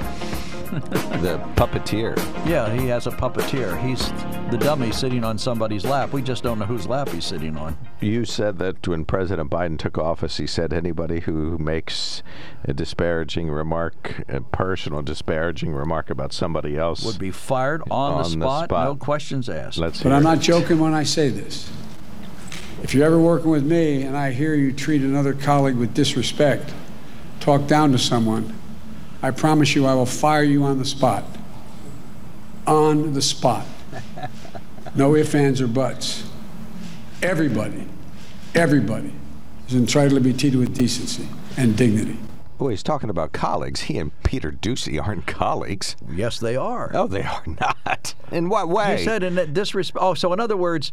[1.21, 2.15] the puppeteer.
[2.47, 3.77] Yeah, he has a puppeteer.
[3.85, 4.09] He's
[4.51, 6.13] the dummy sitting on somebody's lap.
[6.13, 7.77] We just don't know whose lap he's sitting on.
[7.99, 12.23] You said that when President Biden took office, he said anybody who makes
[12.63, 18.17] a disparaging remark, a personal disparaging remark about somebody else Would be fired on, On
[18.23, 18.85] the, the spot, spot.
[18.87, 19.77] no questions asked.
[19.77, 20.23] Let's But I'm it.
[20.23, 21.69] not joking when I say this.
[22.81, 26.73] If you're ever working with me and I hear you treat another colleague with disrespect,
[27.41, 28.55] talk down to someone,
[29.21, 31.23] I promise you I will fire you on the spot.
[32.65, 33.65] On the spot.
[34.95, 36.27] No ifs, ands, or buts.
[37.21, 37.87] Everybody,
[38.55, 39.13] everybody
[39.67, 42.17] is entitled to be treated with decency and dignity.
[42.59, 43.81] Oh, he's talking about colleagues.
[43.81, 45.95] He and Peter Doocy aren't colleagues.
[46.11, 46.91] yes, they are.
[46.93, 48.13] No, they are not.
[48.31, 48.97] In what way?
[48.97, 49.97] He said in that disrespect.
[50.01, 50.91] Oh, so in other words,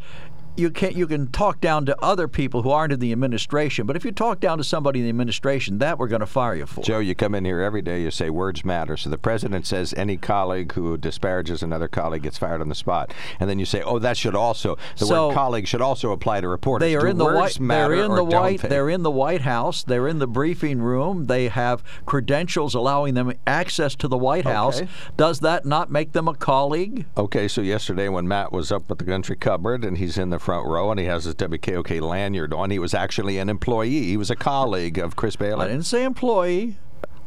[0.59, 3.97] you can you can talk down to other people who aren't in the administration, but
[3.97, 6.66] if you talk down to somebody in the administration, that we're going to fire you
[6.66, 6.83] for.
[6.83, 8.97] Joe, you come in here every day, you say words matter.
[8.97, 13.12] So the president says any colleague who disparages another colleague gets fired on the spot.
[13.38, 16.40] And then you say, oh, that should also, the So- word colleague should also apply
[16.40, 16.87] to reporters.
[16.87, 17.59] They are Do in the white.
[17.61, 18.61] They're in the white.
[18.62, 18.68] they?
[18.68, 19.83] They're in the White House.
[19.85, 21.27] They're in the briefing room.
[21.27, 24.79] They have credentials allowing them access to the White House.
[24.81, 24.88] Okay.
[25.16, 27.07] Does that not make them a colleague?
[27.16, 30.38] Okay, so yesterday when Matt was up at the country cupboard and he's in the
[30.48, 34.04] front row and he has his WKOK lanyard on, he was actually an employee.
[34.04, 35.66] He was a colleague of Chris Bailey.
[35.66, 36.78] I didn't say employee.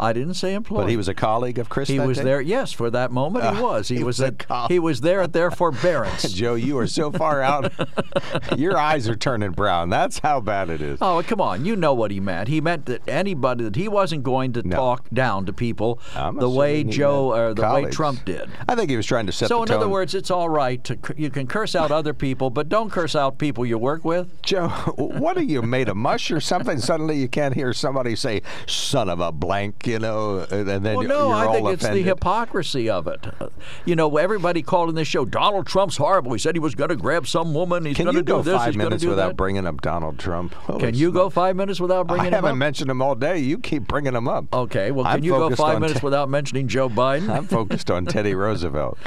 [0.02, 0.84] I didn't say employee.
[0.84, 1.88] But he was a colleague of Chris.
[1.88, 2.24] He was day?
[2.24, 2.42] there.
[2.42, 3.88] Yes, for that moment he Ah, was.
[3.88, 4.40] He, he was, was a at.
[4.40, 6.34] col- He was there at their forbearance.
[6.34, 7.72] Joe, you are so far out.
[8.58, 9.90] Your eyes are turning brown.
[9.90, 10.98] That's how bad it is.
[11.02, 11.66] Oh, come on.
[11.66, 12.48] You know what he meant.
[12.48, 14.76] He meant that anybody that he wasn't going to No.
[14.76, 17.90] talk down to people I'm the way Joe or the way.
[17.92, 18.50] Trump did.
[18.68, 19.78] I think he was trying to set So the in tone.
[19.78, 23.16] other words, it's all right to you can curse out other people, but don't curse
[23.16, 24.42] out people you work with.
[24.42, 26.80] Joe, what are you made of mush or something?
[26.80, 31.04] Suddenly you can't hear somebody say "son of a blank," you know, and then Well,
[31.04, 33.26] no, I think it's the hypocrisy of it.
[33.40, 33.50] Uh,
[33.86, 36.34] You know, everybody called in this show, Donald Trump's horrible.
[36.34, 37.86] He said he was going to grab some woman.
[37.86, 38.56] He's Can going you to do go this.
[38.56, 39.38] five he's minutes do without that.
[39.38, 40.56] bringing up Donald Trump?
[40.80, 42.58] Can you go five minutes without bringing I him haven't up?
[42.58, 43.38] mentioned him all day.
[43.40, 44.46] You keep bringing him up.
[44.54, 47.30] Okay, well, I'm can you go five minutes Te- without mentioning Joe Biden?
[47.30, 48.98] I'm focused on Teddy Roosevelt.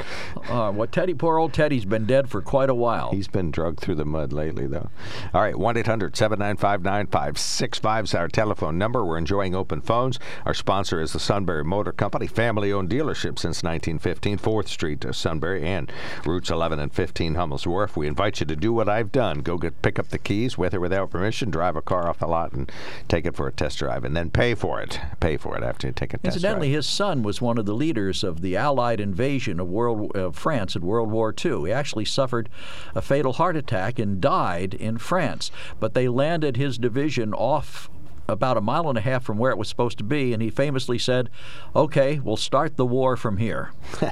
[0.49, 3.11] Uh, well, Teddy, poor old Teddy's been dead for quite a while.
[3.11, 4.89] He's been drugged through the mud lately, though.
[5.33, 9.03] All right, 1 800 795 9565 is our telephone number.
[9.03, 10.19] We're enjoying open phones.
[10.45, 15.05] Our sponsor sponsor is the Sunbury Motor Company, family owned dealership since 1915, 4th Street,
[15.05, 15.89] uh, Sunbury, and
[16.25, 17.95] routes 11 and 15, Hummel's Wharf.
[17.95, 20.73] We invite you to do what I've done go get pick up the keys, with
[20.73, 22.69] or without permission, drive a car off the lot, and
[23.07, 24.99] take it for a test drive, and then pay for it.
[25.21, 27.73] Pay for it after you take a test Incidentally, his son was one of the
[27.73, 31.67] leaders of the Allied invasion of World of France in World War II.
[31.67, 32.49] He actually suffered
[32.93, 37.89] a fatal heart attack and died in France, but they landed his division off
[38.27, 40.49] about a mile and a half from where it was supposed to be, and he
[40.49, 41.29] famously said,
[41.75, 43.71] "Okay, we'll start the war from here."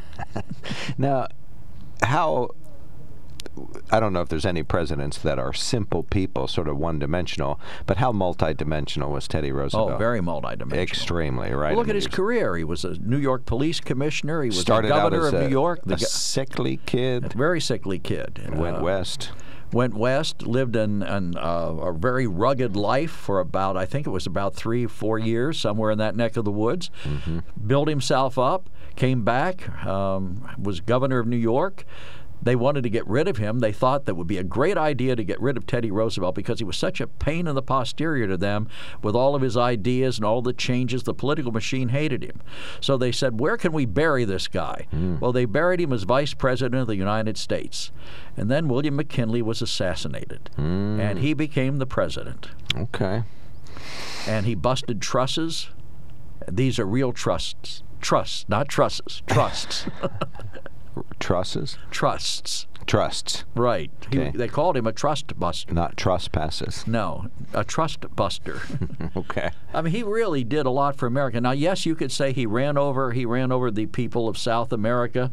[0.98, 1.28] Now,
[2.02, 2.50] how
[3.92, 7.60] I don't know if there's any presidents that are simple people, sort of one dimensional,
[7.86, 9.92] but how multidimensional was Teddy Roosevelt?
[9.92, 10.78] Oh, very multidimensional.
[10.78, 11.70] Extremely, right?
[11.72, 12.56] Well, look at his career.
[12.58, 14.42] He was a New York police commissioner.
[14.42, 15.82] He was Started the governor of a, New York.
[15.86, 18.42] The go- sickly kid, very sickly kid.
[18.44, 19.32] and went Uh, west.
[19.74, 24.12] Went west, lived in, in uh, a very rugged life for about, I think it
[24.12, 26.90] was about three, four years, somewhere in that neck of the woods.
[27.04, 27.40] Mm-hmm.
[27.66, 31.86] Built himself up, came back, um, was governor of New York.
[32.44, 33.60] They wanted to get rid of him.
[33.60, 36.60] They thought that would be a great idea to get rid of Teddy Roosevelt because
[36.60, 38.68] he was such a pain in the posterior to them
[39.02, 41.04] with all of his ideas and all the changes.
[41.04, 42.42] The political machine hated him.
[42.82, 44.88] So they said, Where can we bury this guy?
[44.92, 45.20] Hmm.
[45.20, 47.92] Well, they buried him as vice president of the United States.
[48.36, 51.00] And then William McKinley was assassinated, hmm.
[51.00, 52.50] and he became the president.
[52.76, 53.24] Okay.
[54.28, 55.70] And he busted trusses.
[56.52, 57.84] These are real trusts.
[58.02, 59.22] Trusts, not trusses.
[59.28, 59.86] Trusts.
[61.20, 61.78] Trusses?
[61.92, 62.68] trusts.
[62.86, 63.90] Trusts, Right.
[64.12, 65.74] He- they called him a trust buster.
[65.74, 66.86] not trespasses.
[66.86, 68.60] No, a trust buster.
[69.16, 69.52] Okay.
[69.74, 71.40] I mean, he really did a lot for America.
[71.40, 74.74] Now, yes, you could say he ran over he ran over the people of South
[74.74, 75.32] America.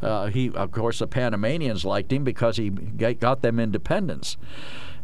[0.00, 4.36] Uh, he, of course, the Panamanians liked him because he got them independence.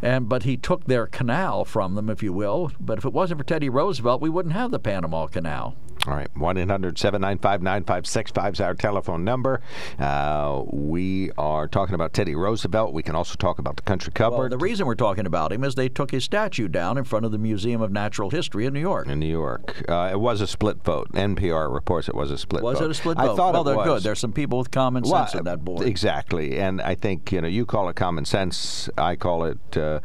[0.01, 2.73] And but he took their canal from them, if you will.
[2.81, 5.75] But if it wasn't for Teddy Roosevelt, we wouldn't have the Panama Canal.
[6.05, 9.61] All right, 1 800 795 9565 is our telephone number.
[10.01, 12.93] Uh, we are talking about Teddy Roosevelt.
[12.93, 15.77] We can also talk about the country Well, the reason we're talking about him is
[15.77, 18.81] they took his statue down in front of the Museum of Natural History in New
[18.81, 19.07] York.
[19.07, 19.85] in New York.
[19.89, 21.13] Uh, it was a split vote.
[21.13, 22.87] NPR reports it was a split Was vote.
[22.87, 23.37] it a split I vote?
[23.37, 23.87] thought well, it they're was.
[23.87, 24.03] good.
[24.03, 25.87] There's some people with common Well, sense on that board.
[25.87, 28.91] Exactly, and I think you know you call it common sense.
[28.99, 30.01] I call it uh,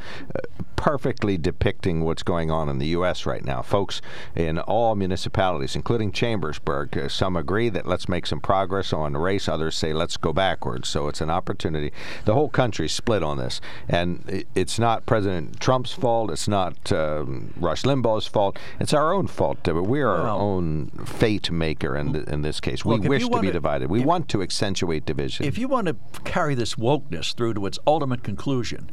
[0.75, 3.25] perfectly depicting what's going on in the U.S.
[3.25, 3.99] right now, folks.
[4.35, 9.47] In all municipalities, including Chambersburg, uh, some agree that let's make some progress on race.
[9.47, 10.89] Others say let's go backwards.
[10.89, 11.93] So it's an opportunity.
[12.25, 16.29] The whole country's split on this, and it's not President Trump's fault.
[16.29, 18.59] It's not um, Rush Limbaugh's fault.
[18.79, 19.67] It's our own fault.
[19.67, 22.83] Uh, We're our own fate maker in, th- in this case.
[22.83, 23.89] We Look, wish to be divided.
[23.89, 25.45] We if- want to accentuate division.
[25.45, 25.95] If you want to
[26.25, 28.89] carry this wokeness through to its ultimate conclusion,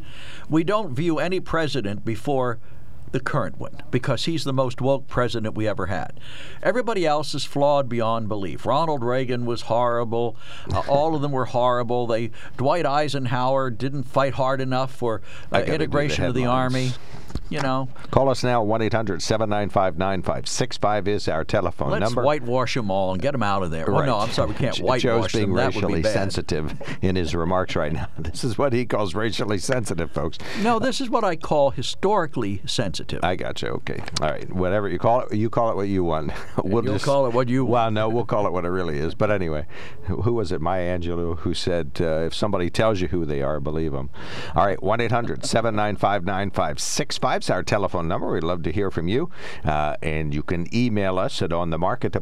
[0.48, 2.61] we don't view any president before
[3.14, 6.18] the current one because he's the most woke president we ever had.
[6.64, 8.66] Everybody else is flawed beyond belief.
[8.66, 10.37] Ronald Reagan was horrible.
[10.72, 12.09] Uh, all of them were horrible.
[12.09, 15.22] They Dwight Eisenhower didn't fight hard enough for
[15.53, 16.90] uh, gotta the integration of the army.
[17.50, 22.07] You know, Call us now, 1 800 795 9565 is our telephone number.
[22.07, 23.85] let's whitewash them all and get them out of there.
[23.87, 25.66] Well, no, I'm sorry, we can't whitewash Joe's being them.
[25.66, 28.09] Racially be sensitive in his remarks right now.
[28.18, 30.38] This is what he calls racially sensitive, folks.
[30.62, 33.20] No, this is what I call historically sensitive.
[33.22, 33.68] I got you.
[33.68, 34.02] Okay.
[34.22, 34.50] All right.
[34.52, 36.33] Whatever you call it, you call it what you want.
[36.64, 38.98] we'll you'll just call it what you Well, no, we'll call it what it really
[38.98, 39.14] is.
[39.14, 39.66] But anyway,
[40.04, 40.61] who was it?
[40.61, 44.11] Maya Angelou who said, uh, "If somebody tells you who they are, believe them."
[44.57, 44.83] All right.
[44.83, 48.31] One 9565 our telephone number.
[48.31, 49.31] We'd love to hear from you,
[49.64, 52.14] uh, and you can email us at onthemarket.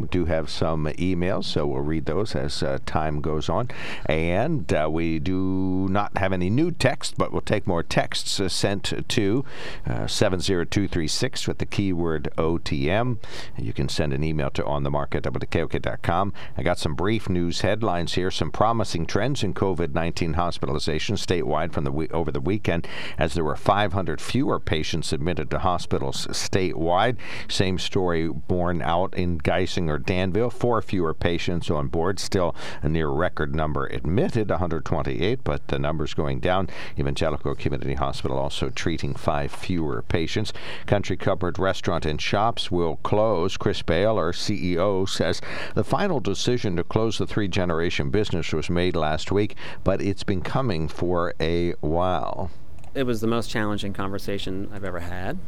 [0.00, 3.68] We do have some emails, so we'll read those as uh, time goes on.
[4.06, 8.48] And uh, we do not have any new text, but we'll take more texts uh,
[8.48, 9.44] sent to
[9.86, 13.18] uh, 70236 with the keyword OTM.
[13.58, 16.32] You can send an email to onthemarket.wkok.com.
[16.56, 21.84] I got some brief news headlines here, some promising trends in COVID-19 hospitalizations statewide from
[21.84, 22.86] the we- over the weekend,
[23.18, 27.16] as there were 500 fewer patients admitted to hospitals statewide.
[27.48, 30.50] Same story borne out in Geisinger, Danville.
[30.50, 36.14] Four fewer patients on board, still a near record number admitted, 128, but the numbers
[36.14, 36.68] going down.
[36.98, 40.52] Evangelical Community Hospital also treating five fewer patients.
[40.86, 43.56] Country Cupboard Restaurant and Shops will close.
[43.56, 45.40] Chris Bale, our CEO, says
[45.74, 50.24] the final decision to close the three generation business was made last week, but it's
[50.24, 52.50] been coming for a while.
[52.94, 55.38] It was the most challenging conversation I've ever had.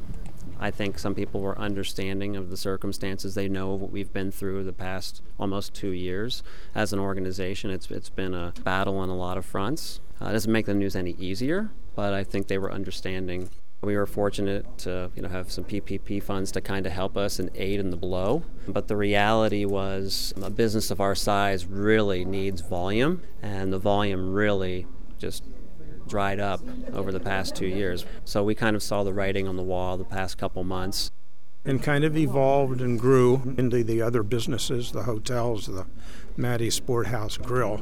[0.58, 3.34] I think some people were understanding of the circumstances.
[3.34, 6.42] They know what we've been through the past almost two years
[6.74, 7.70] as an organization.
[7.70, 10.00] It's it's been a battle on a lot of fronts.
[10.20, 13.48] Uh, it doesn't make the news any easier, but I think they were understanding
[13.82, 17.38] We were fortunate to you know have some PPP funds to kind of help us
[17.38, 18.42] and aid in the blow.
[18.66, 24.32] But the reality was a business of our size really needs volume, and the volume
[24.32, 24.86] really
[25.18, 25.44] just
[26.08, 26.60] dried up
[26.92, 28.04] over the past two years.
[28.24, 31.10] So we kind of saw the writing on the wall the past couple months.
[31.64, 35.86] And kind of evolved and grew into the other businesses, the hotels, the
[36.36, 37.80] Maddie Sport House Grill.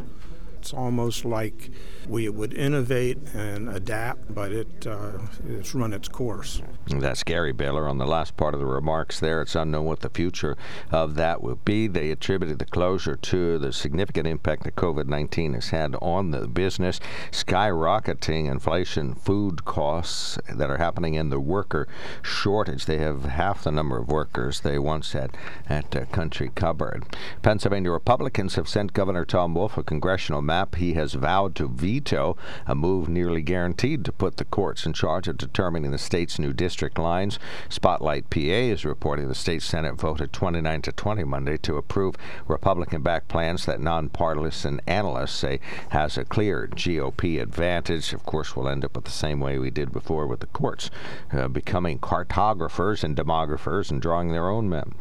[0.65, 1.71] It's almost like
[2.09, 6.63] we would innovate and adapt, but it uh, it's run its course.
[6.87, 9.43] That's Gary Baylor on the last part of the remarks there.
[9.43, 10.57] It's unknown what the future
[10.91, 11.87] of that will be.
[11.87, 16.49] They attributed the closure to the significant impact that COVID 19 has had on the
[16.49, 16.99] business,
[17.31, 21.87] skyrocketing inflation, food costs that are happening in the worker
[22.23, 22.87] shortage.
[22.87, 25.37] They have half the number of workers they once had
[25.69, 27.05] at uh, Country Cupboard.
[27.43, 30.77] Pennsylvania Republicans have sent Governor Tom Wolf a congressional map.
[30.77, 35.27] He has vowed to veto a move nearly guaranteed to put the courts in charge
[35.27, 37.41] of determining the state's new district lines.
[37.69, 42.15] Spotlight PA is reporting the state Senate voted 29 to 20 Monday to approve
[42.47, 48.13] Republican-backed plans that nonpartisan analysts say has a clear GOP advantage.
[48.13, 50.89] Of course, we'll end up with the same way we did before with the courts,
[51.33, 54.95] uh, becoming cartographers and demographers and drawing their own men.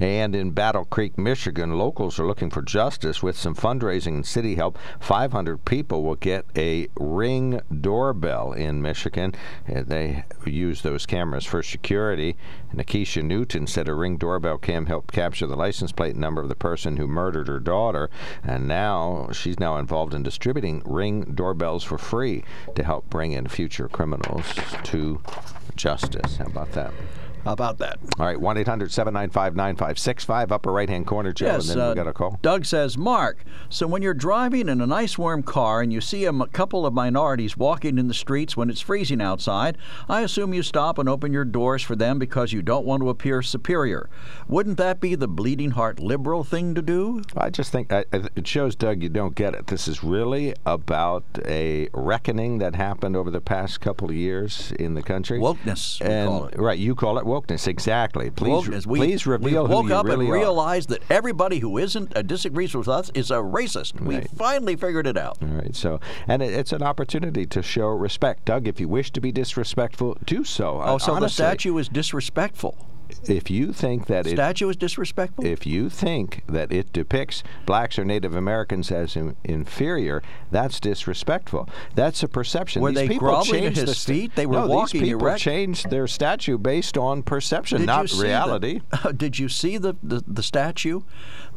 [0.00, 4.56] And in Battle Creek, Michigan, locals are looking for justice with some fundraising and city
[4.56, 9.34] help 500 people will get a ring doorbell in Michigan.
[9.68, 12.36] Uh, they use those cameras for security.
[12.74, 16.54] Nakisha Newton said a ring doorbell cam helped capture the license plate number of the
[16.54, 18.10] person who murdered her daughter,
[18.42, 23.48] and now she's now involved in distributing ring doorbells for free to help bring in
[23.48, 25.20] future criminals to
[25.76, 26.36] justice.
[26.36, 26.92] How about that?
[27.48, 27.98] How about that?
[28.18, 31.88] All right, 1 800 795 9565, upper right hand corner, Joe, Yes, and then uh,
[31.88, 32.38] we got a call.
[32.42, 36.26] Doug says, Mark, so when you're driving in a nice warm car and you see
[36.26, 39.78] a m- couple of minorities walking in the streets when it's freezing outside,
[40.10, 43.08] I assume you stop and open your doors for them because you don't want to
[43.08, 44.10] appear superior.
[44.46, 47.22] Wouldn't that be the bleeding heart liberal thing to do?
[47.34, 49.68] I just think I, it shows, Doug, you don't get it.
[49.68, 54.92] This is really about a reckoning that happened over the past couple of years in
[54.92, 55.38] the country.
[55.38, 56.58] Wokeness, and, call it.
[56.58, 57.37] Right, you call it wokeness.
[57.48, 58.30] Exactly.
[58.30, 58.86] Please, Wokeness.
[58.86, 60.38] We, please reveal we woke up really and are.
[60.38, 64.00] realized that everybody who isn't uh, disagrees with us is a racist.
[64.00, 64.30] We Right.
[64.36, 65.38] finally figured it out.
[65.42, 65.74] All right.
[65.74, 68.66] So, and it, it's an opportunity to show respect, Doug.
[68.66, 70.80] If you wish to be disrespectful, do so.
[70.82, 72.76] Oh, so the statue is disrespectful.
[73.28, 75.44] If you think that it, Statue is disrespectful.
[75.44, 81.68] if you think that it depicts blacks or Native Americans as in, inferior, that's disrespectful.
[81.94, 82.82] That's a perception.
[82.82, 84.34] Were these they people groveling at his the feet?
[84.34, 84.68] They were walking.
[84.68, 85.40] no, walking these people erect?
[85.40, 88.80] changed their statue based on perception, Did not see the- reality.
[89.16, 91.02] did you see the, the, the statue?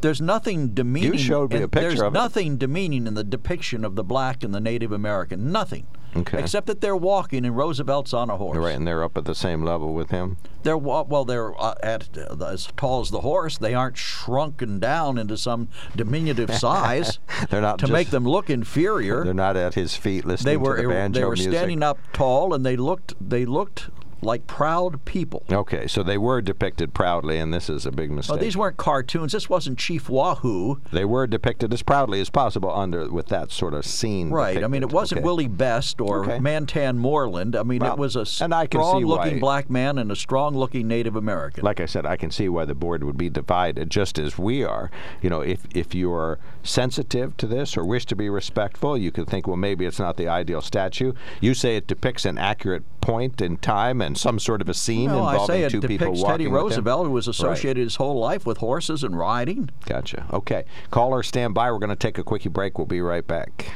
[0.00, 1.12] There's nothing demeaning.
[1.12, 2.18] You showed me a picture of it.
[2.18, 5.52] nothing demeaning in the depiction of the black and the Native American.
[5.52, 5.86] Nothing.
[6.14, 6.38] Okay.
[6.38, 8.58] Except that they're walking and Roosevelt's on a horse.
[8.58, 10.36] Right, and they're up at the same level with him.
[10.62, 13.58] They're well, they're uh, at uh, as tall as the horse.
[13.58, 17.18] They aren't shrunken down into some diminutive size
[17.50, 19.24] They're not to just- make them look inferior.
[19.24, 21.52] They're not at his feet listening they were to the banjo they were music.
[21.52, 23.88] standing up tall and they looked they looked
[24.22, 25.42] like proud people.
[25.50, 28.34] Okay, so they were depicted proudly, and this is a big mistake.
[28.34, 29.32] Well, these weren't cartoons.
[29.32, 30.80] This wasn't Chief Wahoo.
[30.92, 34.30] They were depicted as proudly as possible under with that sort of scene.
[34.30, 34.62] Right.
[34.62, 35.24] I mean, it wasn't Okay.
[35.24, 36.38] Willie Best or Okay.
[36.38, 37.56] Mantan Moreland.
[37.56, 40.16] I mean, Well, it was a and I can see strong-looking black man and a
[40.16, 41.64] strong-looking Native American.
[41.64, 44.64] Like I said, I can see why the board would be divided, just as we
[44.64, 44.90] are.
[45.20, 49.28] You know, if if you're sensitive to this or wish to be respectful, you could
[49.28, 51.12] think, well, maybe it's not the ideal statue.
[51.40, 55.10] You say it depicts an accurate point in time and some sort of a scene
[55.10, 56.46] no, I involving say it two people depicts walking Teddy.
[56.48, 57.34] Roosevelt, who was Right.
[57.34, 59.70] associated his whole life with horses and riding.
[59.86, 60.26] Gotcha.
[60.32, 60.64] Okay.
[60.90, 61.70] Caller, stand by.
[61.70, 62.78] We're going to take a quickie break.
[62.78, 63.72] We'll be right back.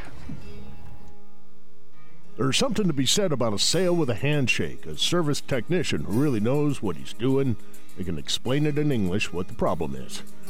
[2.36, 6.20] There's something to be said about a sale with a handshake, a service technician who
[6.20, 7.56] really knows what he's doing.
[7.96, 10.22] They can explain it in English what the problem is.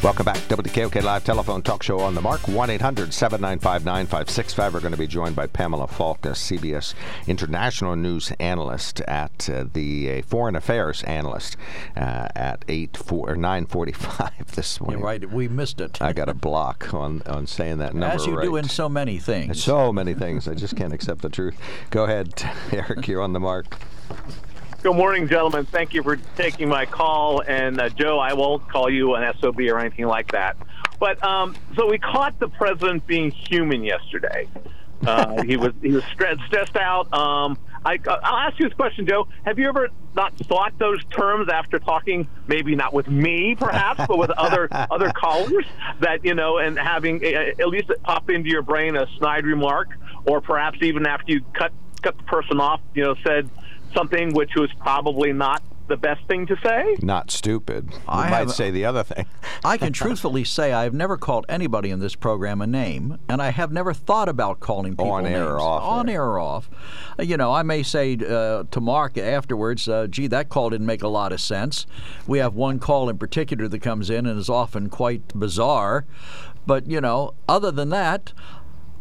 [0.00, 0.36] Welcome back.
[0.36, 2.46] WKOK Live Telephone Talk Show on the Mark.
[2.46, 4.72] 1 800 795 9565.
[4.74, 6.94] We're going to be joined by Pamela Falk, CBS
[7.26, 11.56] International News analyst at uh, the uh, Foreign Affairs analyst
[11.96, 15.00] uh, at 8 4, 945 this morning.
[15.00, 15.30] You're right.
[15.32, 16.00] We missed it.
[16.00, 18.44] I got a block on, on saying that number As you right.
[18.44, 19.64] do in so many things.
[19.64, 20.46] So many things.
[20.46, 21.58] I just can't accept the truth.
[21.90, 22.32] Go ahead,
[22.72, 23.08] Eric.
[23.08, 23.76] You're on the mark.
[24.80, 25.64] Good morning, gentlemen.
[25.66, 27.42] Thank you for taking my call.
[27.42, 30.56] And uh, Joe, I won't call you an SOB or anything like that.
[31.00, 34.46] But um, so we caught the president being human yesterday.
[35.04, 37.12] Uh, he was he was stressed, out.
[37.12, 39.26] Um, I, I'll ask you this question, Joe.
[39.44, 44.16] Have you ever not thought those terms after talking, maybe not with me, perhaps, but
[44.16, 45.66] with other other callers,
[45.98, 49.88] that you know, and having at least pop into your brain a snide remark,
[50.24, 53.50] or perhaps even after you cut cut the person off, you know, said
[53.94, 56.96] something which was probably not the best thing to say.
[57.00, 57.88] Not stupid.
[57.92, 59.24] You I might have- say the other thing.
[59.64, 63.40] I can truthfully say I have never called anybody in this program a name, and
[63.40, 65.52] I have never thought about calling people On air names.
[65.52, 66.68] or off On air or off.
[67.18, 71.02] You know, I may say uh, to Mark afterwards, uh, gee, that call didn't make
[71.02, 71.86] a lot of sense.
[72.26, 76.04] We have one call in particular that comes in and is often quite bizarre.
[76.66, 78.34] But, you know, other than that,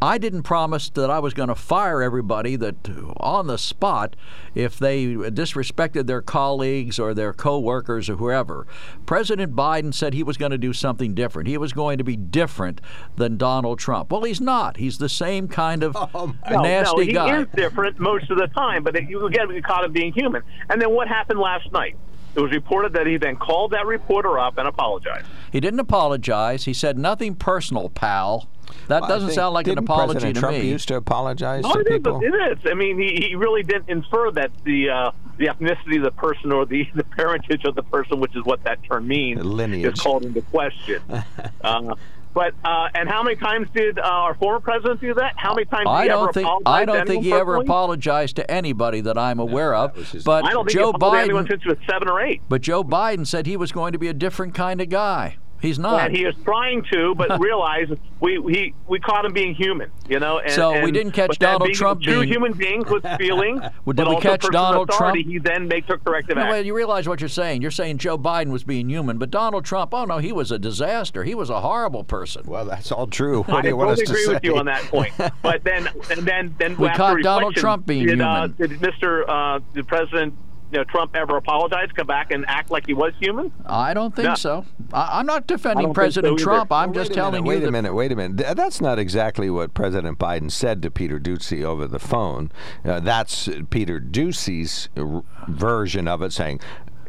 [0.02, 2.76] I didn't promise that I was going to fire everybody that
[3.18, 4.16] on the spot
[4.54, 8.68] if they disrespected their colleagues or their coworkers or whoever.
[9.08, 11.48] President Biden said he was going to do something different.
[11.48, 12.80] He was going to be different
[13.16, 14.12] than Donald Trump.
[14.12, 14.78] Well, he's not.
[14.78, 17.42] He's the same kind of oh, No, nasty no, no, he guy.
[17.42, 20.44] is different most of the time, but you again we caught him being human.
[20.70, 21.96] And then what happened last night?
[22.38, 25.26] It was reported that he then called that reporter up and apologized.
[25.52, 26.66] He didn't apologize.
[26.66, 28.48] He said nothing personal, pal.
[28.90, 30.70] That Well, doesn't think- sound like an didn't apology President to Trump me.
[30.70, 31.94] used to apologize Oh, to it is.
[31.94, 32.22] people.
[32.22, 32.58] It is.
[32.70, 36.52] I mean, he, he really didn't infer that the uh, the ethnicity of the person
[36.52, 39.94] or the, the parentage of the person, which is what that term means, lineage.
[39.94, 41.02] is called into question.
[41.64, 41.96] uh,
[42.38, 45.34] but uh, and how many times did uh, our former president do that?
[45.38, 48.52] How many times I he don't think I don't think anyone he ever apologized to
[48.52, 49.96] anybody that I'm aware of.
[50.24, 52.44] But I don't think Joe he anyone Biden, since he was seven or eight.
[52.48, 55.38] but Joe Biden said he was going to be a different kind of guy.
[55.62, 56.06] He's not.
[56.08, 57.88] And he is trying to, but realize
[58.20, 60.40] we we we caught him being human, you know.
[60.40, 63.04] And, So we didn't catch but Donald being Trump a true being- human beings with
[63.18, 63.62] feelings.
[63.62, 65.18] Well, but did we also catch Donald Trump?
[65.18, 66.52] He then may took corrective No, action.
[66.54, 67.62] well, you realize what you're saying.
[67.62, 70.60] You're saying Joe Biden was being human, but Donald Trump, oh no, he was a
[70.60, 71.24] disaster.
[71.24, 72.44] He was a horrible person.
[72.46, 73.44] Well, that's all true.
[73.48, 75.14] I What do you want us to agree with you on that point.
[75.42, 78.58] But then, and then, then We caught Donald Trump being did, Uh, human.
[78.58, 79.24] did Mr.
[79.28, 80.34] Uh, the President,
[80.72, 83.52] you know, Trump ever apologize, come back and act like he was human?
[83.66, 84.36] I don't think No.
[84.36, 84.66] so.
[84.94, 86.44] I, I'm not defending President so either.
[86.44, 86.72] Trump.
[86.72, 88.38] I'm Well, just telling minute, you Wait that a minute, wait a minute.
[88.38, 92.52] Th- That's not exactly what President Biden said to Peter Doocy over the phone.
[92.84, 96.60] Uh, that's Peter Doocy's r- version of it, saying,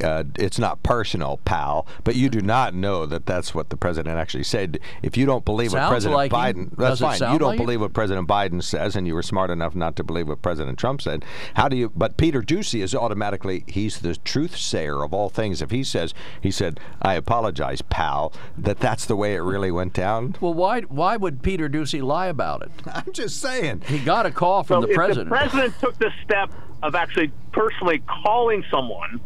[0.03, 1.87] uh, it's not personal, pal.
[2.05, 4.79] But you do not know that that's what the president actually said.
[5.03, 6.39] If you don't believe what President like him.
[6.39, 7.33] Biden, that's Does fine.
[7.33, 7.63] You don't like it?
[7.63, 10.79] believe what President Biden says, and you were smart enough not to believe what President
[10.79, 11.25] Trump said.
[11.55, 11.91] How do you?
[11.95, 15.63] But Peter Doocy is automatically he's the truth sayer of all things.
[15.63, 19.93] If he says he said, "I apologize, pal," that that's the way it really went
[19.93, 20.37] down.
[20.41, 22.71] Well, why why would Peter Doocy lie about it?
[22.93, 23.83] I'm just saying.
[23.87, 25.31] He got a call from so the if president.
[25.31, 26.51] the president took the step
[26.83, 29.21] of actually personally calling someone,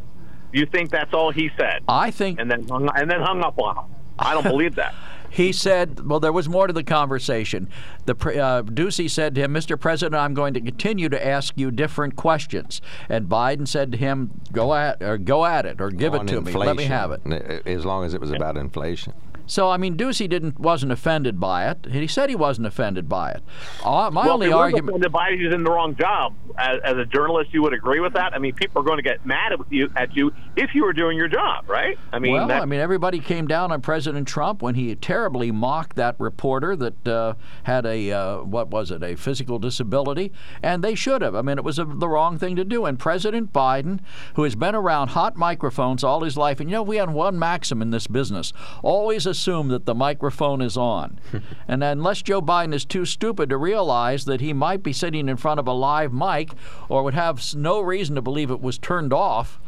[0.53, 1.83] you think that's all he said?
[1.89, 3.85] I think and then hung, and then hung up on him.
[4.19, 4.95] I don't believe that.
[5.33, 7.71] He said, well, there was more to the conversation.
[8.05, 9.81] The pre- uh, Doocy said to him, Mr.
[9.81, 12.83] President, I'm going to continue to ask you different questions.
[13.09, 16.33] And Biden said to him, go at or go at it or give on it
[16.33, 16.53] to me.
[16.53, 17.67] Let me have it.
[17.67, 19.15] As long as it was about inflation.
[19.47, 21.87] So I mean, Doocy didn't wasn't offended by it.
[21.91, 23.43] He said he wasn't offended by it.
[23.85, 24.89] Uh, my well, only if he was argument.
[24.91, 26.35] offended by it, he's in the wrong job.
[26.59, 28.35] As, as a journalist, you would agree with that.
[28.35, 30.93] I mean, people are going to get mad at you at you if you were
[30.93, 31.99] doing your job, right?
[32.13, 35.51] I mean, well, that- I mean, everybody came down on President Trump when he terribly
[35.51, 37.35] mocked that reporter that uh,
[37.65, 40.33] had a uh, what was it, a physical disability,
[40.63, 41.35] and they should have.
[41.35, 42.85] I mean, it was a, the wrong thing to do.
[42.85, 44.01] And President Biden,
[44.35, 47.39] who has been around hot microphones all his life, and you know, we had one
[47.39, 51.19] maxim in this business: always assume that the microphone is on.
[51.69, 55.37] and unless Joe Biden is too stupid to realize that he might be sitting in
[55.37, 56.51] front of a live mic,
[56.89, 59.59] or would have no reason to believe it was turned off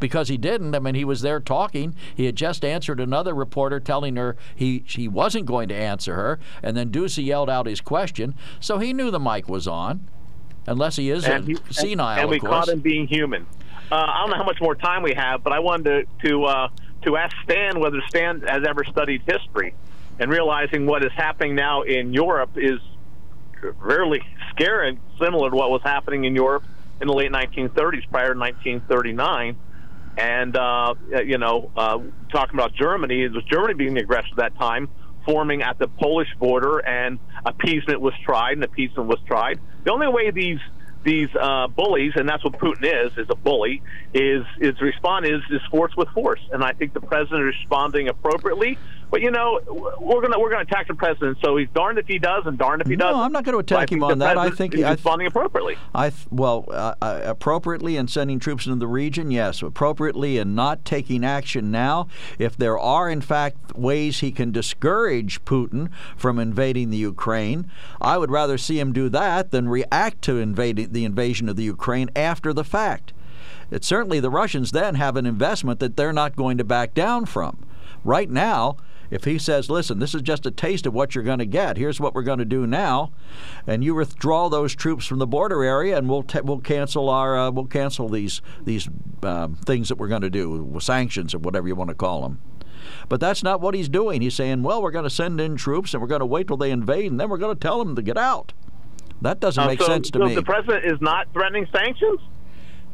[0.00, 0.74] because he didn't.
[0.74, 1.94] I mean, he was there talking.
[2.14, 6.38] He had just answered another reporter telling her he he wasn't going to answer her,
[6.62, 10.08] and then Doocy yelled out his question, so he knew the mic was on,
[10.66, 12.50] unless he is and, he, senile, and we of course.
[12.50, 13.46] caught him being human.
[13.90, 16.44] Uh, I don't know how much more time we have, but I wanted to to,
[16.44, 16.68] uh,
[17.04, 19.74] to ask Stan whether Stan has ever studied history,
[20.18, 22.78] and realizing what is happening now in Europe is
[23.80, 26.64] really scary similar to what was happening in Europe
[27.00, 29.56] in the late 1930s, prior to 1939.
[30.16, 30.94] And uh,
[31.24, 31.98] you know, uh,
[32.30, 34.88] talking about Germany, it was Germany being the aggressor at that time,
[35.24, 39.58] forming at the Polish border, and appeasement was tried, and appeasement was tried.
[39.84, 40.60] The only way these
[41.04, 43.82] these uh, bullies, and that's what Putin is, is a bully,
[44.12, 48.08] is is respond is is force with force, and I think the president is responding
[48.08, 48.78] appropriately.
[49.10, 49.60] But you know,
[50.00, 52.82] we're gonna we're gonna attack the president, so he's darned if he does, and darned
[52.82, 53.16] if he doesn't.
[53.16, 54.36] No, I'm not going to attack him on that.
[54.36, 55.76] I think he's responding appropriately.
[55.94, 59.62] I well, uh, uh, appropriately in sending troops into the region, yes.
[59.62, 62.08] Appropriately in not taking action now.
[62.38, 68.18] If there are in fact ways he can discourage Putin from invading the Ukraine, I
[68.18, 72.10] would rather see him do that than react to invading the invasion of the Ukraine
[72.16, 73.12] after the fact.
[73.70, 77.26] It's certainly the Russians then have an investment that they're not going to back down
[77.26, 77.58] from.
[78.04, 78.76] Right now,
[79.10, 81.76] if he says, listen, this is just a taste of what you're going to get,
[81.78, 83.12] here's what we're going to do now,
[83.66, 87.38] and you withdraw those troops from the border area, and we'll t- we'll cancel our
[87.38, 88.88] uh, we'll cancel these these
[89.22, 92.40] uh, things that we're going to do, sanctions or whatever you want to call them.
[93.08, 94.20] But that's not what he's doing.
[94.20, 96.58] He's saying, well, we're going to send in troops, and we're going to wait till
[96.58, 98.52] they invade, and then we're going to tell them to get out.
[99.22, 100.34] That doesn't Uh, make so, sense to so me.
[100.34, 102.20] the president is not threatening sanctions.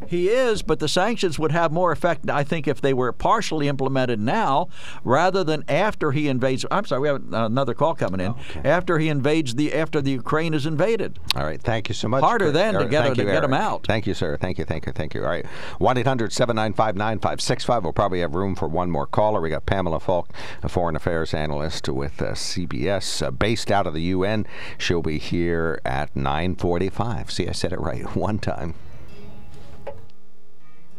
[0.06, 3.68] He is, but the sanctions would have more effect, I think, if they were partially
[3.68, 4.68] implemented now
[5.04, 6.64] rather than after he invades.
[6.70, 8.34] I'm sorry, we have another call coming in.
[8.64, 11.18] After he invades the after the Ukraine is invaded.
[11.36, 12.22] All right, thank you so much.
[12.22, 12.54] Harder Chris.
[12.54, 13.64] then to get thank to you, get 'em Eric.
[13.64, 13.86] out.
[13.86, 14.36] Thank you, sir.
[14.36, 15.22] Thank you, thank you, thank you.
[15.22, 15.46] All right,
[15.78, 19.40] one 9565 We'll probably have room for one more caller.
[19.40, 20.28] We got Pamela Falk,
[20.62, 24.46] a foreign affairs analyst with uh, CBS, uh, based out of the UN.
[24.78, 27.30] She'll be here at 9:45.
[27.30, 28.74] See, I said it right one time.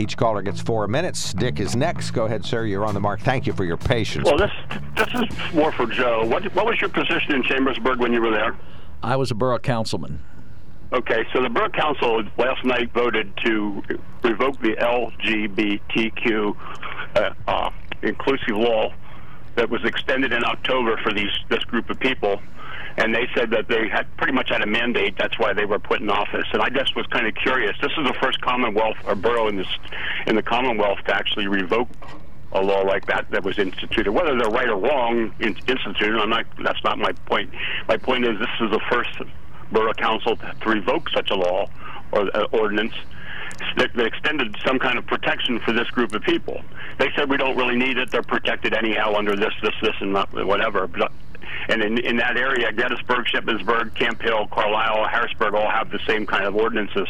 [0.00, 1.34] Each caller gets four minutes.
[1.34, 2.12] Dick is next.
[2.12, 2.64] Go ahead, sir.
[2.64, 3.20] You're on the mark.
[3.20, 4.24] Thank you for your patience.
[4.24, 4.50] Well, this
[4.96, 6.24] this is more for Joe.
[6.24, 8.56] What what was your position in Chambersburg when you were there?
[9.02, 10.22] I was a borough councilman.
[10.94, 13.82] Okay, so the borough council last night voted to
[14.22, 16.56] revoke the LGBTQ
[17.16, 17.70] uh, uh,
[18.00, 18.94] inclusive law
[19.56, 22.40] that was extended in October for these this group of people,
[22.96, 25.16] and they said that they had pretty much had a mandate.
[25.18, 26.46] That's why they were put in office.
[26.52, 27.76] And I just was kind of curious.
[27.80, 29.68] This is the first Commonwealth or borough in this
[30.26, 31.88] in the Commonwealth to actually revoke
[32.52, 34.10] a law like that that was instituted.
[34.10, 36.46] Whether they're right or wrong in, instituted, I'm not.
[36.62, 37.50] That's not my point.
[37.88, 39.10] My point is this is the first
[39.72, 41.68] borough council to, revoke such a law
[42.12, 42.94] or uh, ordinance
[43.76, 46.60] that, that extended some kind of protection for this group of people.
[46.98, 48.10] They said we don't really need it.
[48.10, 50.86] They're protected anyhow under this, this, this, and not, whatever.
[50.86, 51.12] But,
[51.68, 56.26] and in, in that area, Gettysburg, Shippensburg, Camp Hill, Carlisle, Harrisburg all have the same
[56.26, 57.08] kind of ordinances.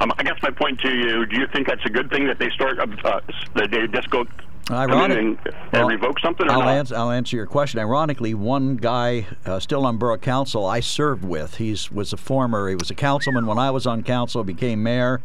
[0.00, 2.38] Um, I guess my point to you: Do you think that's a good thing that
[2.38, 3.20] they start uh,
[3.54, 4.26] that they just go
[4.70, 5.18] Ironic.
[5.18, 6.68] and, and Well, revoke something or I'll, not?
[6.68, 7.80] ans- I'll answer your question.
[7.80, 11.56] Ironically, one guy uh, still on borough council I served with.
[11.56, 12.68] He was a former.
[12.68, 14.44] He was a councilman when I was on council.
[14.44, 15.20] Became mayor,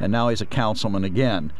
[0.00, 1.52] and now he's a councilman again.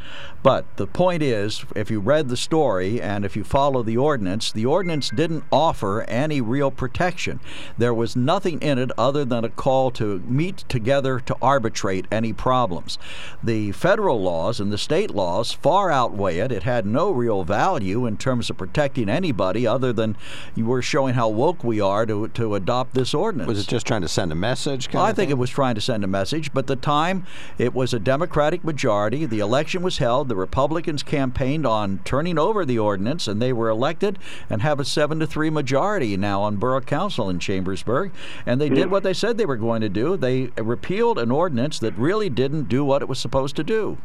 [0.42, 4.50] But the point is, if you read the story and if you follow the ordinance,
[4.50, 7.40] the ordinance didn't offer any real protection.
[7.76, 12.32] There was nothing in it other than a call to meet together to arbitrate any
[12.32, 12.96] problems.
[13.42, 16.50] The federal laws and the state laws far outweigh it.
[16.50, 20.16] It had no real value in terms of protecting anybody other than
[20.54, 23.46] you were showing how woke we are to, to adopt this ordinance.
[23.46, 24.86] Was it just trying to send a message?
[24.86, 25.36] kind Well, I think thing?
[25.36, 27.26] it was trying to send a message, but the time
[27.58, 29.26] it was a Democratic majority.
[29.26, 30.28] The election was held.
[30.28, 34.18] The Republicans campaigned on turning over the ordinance, and they were elected
[34.48, 38.12] and have a seven to three majority now on borough council in Chambersburg.
[38.46, 38.90] And they did hmm.
[38.90, 40.16] what they said they were going to do.
[40.16, 43.98] They repealed an ordinance that really didn't do what it was supposed to do.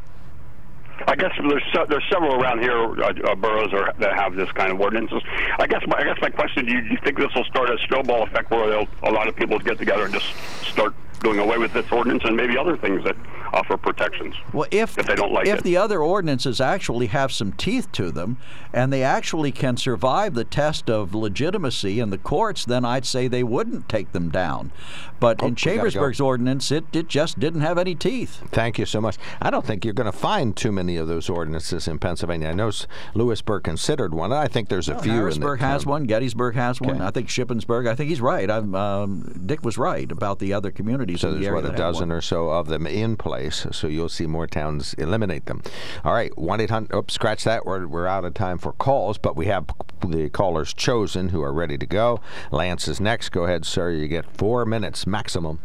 [1.06, 4.72] I guess there's there's several around here uh, uh, boroughs are, that have this kind
[4.72, 5.22] of ordinances.
[5.58, 7.70] I guess my, I guess my question: Do you, do you think this will start
[7.70, 10.26] a snowball effect where a lot of people get together and just
[10.62, 13.16] start doing away with this ordinance and maybe other things that
[13.52, 14.34] offer protections.
[14.52, 15.64] Well, if if they don't like if it.
[15.64, 18.36] the other ordinances actually have some teeth to them,
[18.72, 23.28] and they actually can survive the test of legitimacy in the courts, then I'd say
[23.28, 24.72] they wouldn't take them down.
[25.20, 25.70] But Oh, in we gotta go.
[25.76, 28.42] Chambersburg's ordinance, it, it just didn't have any teeth.
[28.50, 29.16] Thank you so much.
[29.40, 32.48] I don't think you're going to find too many of those ordinances in Pennsylvania.
[32.48, 32.70] I know
[33.14, 34.32] Lewisburg considered one.
[34.32, 35.12] I think there's a Well, few.
[35.12, 35.90] in Harrisburg has town.
[35.90, 36.04] one.
[36.04, 37.00] Gettysburg has one.
[37.00, 37.88] I think Shippensburg.
[37.88, 38.50] I think he's right.
[38.50, 41.20] I'm, um, Dick was right about the other communities.
[41.20, 43.35] So in the there's area what a dozen or so of them in place.
[43.72, 45.62] So you'll see more towns eliminate them.
[46.04, 46.94] All right, one eight hundred.
[46.94, 47.66] Oops, scratch that.
[47.66, 49.66] We're we're out of time for calls, but we have
[50.06, 52.20] the callers chosen who are ready to go.
[52.50, 53.30] Lance is next.
[53.30, 53.90] Go ahead, sir.
[53.90, 55.60] You get four minutes maximum.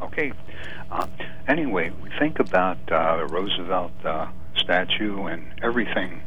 [0.00, 0.32] Okay.
[0.90, 1.06] Uh,
[1.48, 6.22] anyway, we think about uh, the Roosevelt uh, statue and everything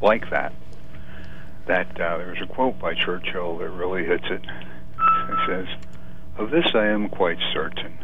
[0.00, 0.52] like that.
[1.66, 4.42] That uh, there's a quote by Churchill that really hits it.
[4.44, 5.66] It says,
[6.38, 7.98] "Of this I am quite certain: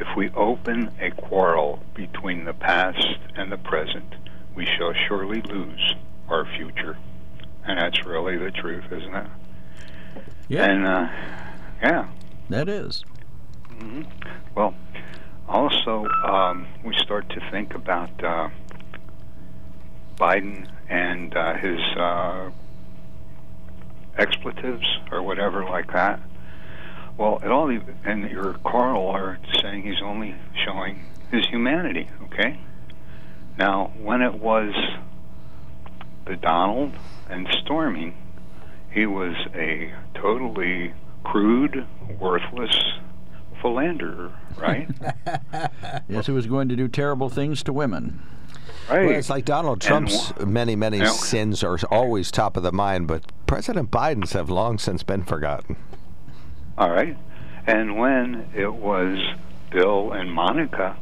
[0.00, 4.14] if we open a quarrel between the past and the present,
[4.54, 5.94] we shall surely lose
[6.28, 6.96] our future."
[7.64, 9.26] And that's really the truth, isn't it?
[10.48, 10.64] Yeah.
[10.64, 11.08] And uh,
[11.82, 12.08] yeah.
[12.48, 13.04] That is.
[13.68, 14.02] hmm
[14.54, 14.74] Well,
[15.48, 18.48] also, um, we start to think about uh,
[20.16, 22.50] Biden and uh, his uh,
[24.16, 26.20] expletives or whatever like that.
[27.20, 32.08] Well, it all e- and your Carl are saying he's only showing his humanity.
[32.24, 32.58] Okay.
[33.58, 34.72] Now, when it was
[36.24, 36.92] the Donald
[37.28, 38.14] and Stormy,
[38.90, 41.86] he was a totally crude,
[42.18, 42.74] worthless
[43.60, 44.88] philanderer, right?
[46.08, 48.22] Yes, he was going to do terrible things to women.
[48.88, 49.06] Right.
[49.06, 51.10] Well, it's like Donald Trump's wh- many, many Yeah.
[51.10, 55.76] sins are always top of the mind, but President Biden's have long since been forgotten.
[56.80, 57.14] All right.
[57.66, 59.18] And when it was
[59.70, 60.96] Bill and Monica,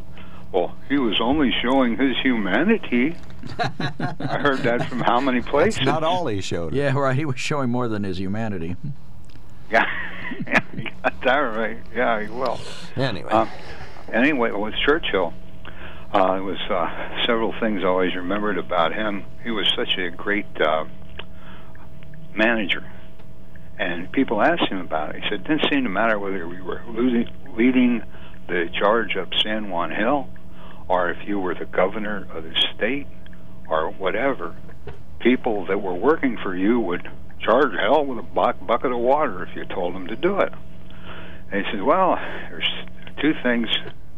[0.50, 3.14] well, he was only showing his humanity.
[3.60, 5.76] I heard that from how many places?
[5.76, 6.74] That's not all he showed.
[6.74, 7.16] Yeah, right.
[7.16, 8.76] He was showing more than his humanity.
[9.70, 9.84] Yeah,
[10.46, 11.76] yeah, you got that right.
[11.94, 12.58] Yeah, he will.
[12.96, 13.28] Anyway.
[13.30, 13.44] Uh,
[14.10, 15.34] anyway, with Churchill,
[16.14, 19.24] uh, it was uh, several things I always remembered about him.
[19.44, 20.86] He was such a great uh,
[22.34, 22.82] manager,
[23.78, 25.22] and people asked him about it.
[25.22, 28.02] He said, "It didn't seem to matter whether we were losing, leading
[28.48, 30.28] the charge up San Juan Hill,
[30.88, 33.06] or if you were the governor of the state,
[33.68, 34.54] or whatever.
[35.20, 37.08] People that were working for you would
[37.40, 40.52] charge hell with a bucket of water if you told them to do it."
[41.50, 42.18] And he said, "Well,
[42.48, 42.70] there's
[43.18, 43.68] two things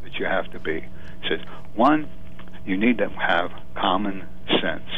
[0.03, 0.85] that you have to be."
[1.23, 1.45] He said,
[1.75, 2.09] "One,
[2.65, 4.25] you need to have common
[4.61, 4.89] sense,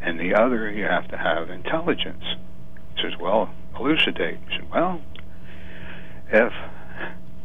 [0.00, 2.24] and the other, you have to have intelligence."
[2.94, 5.00] He says, "Well, elucidate." Said, "Well,
[6.30, 6.52] if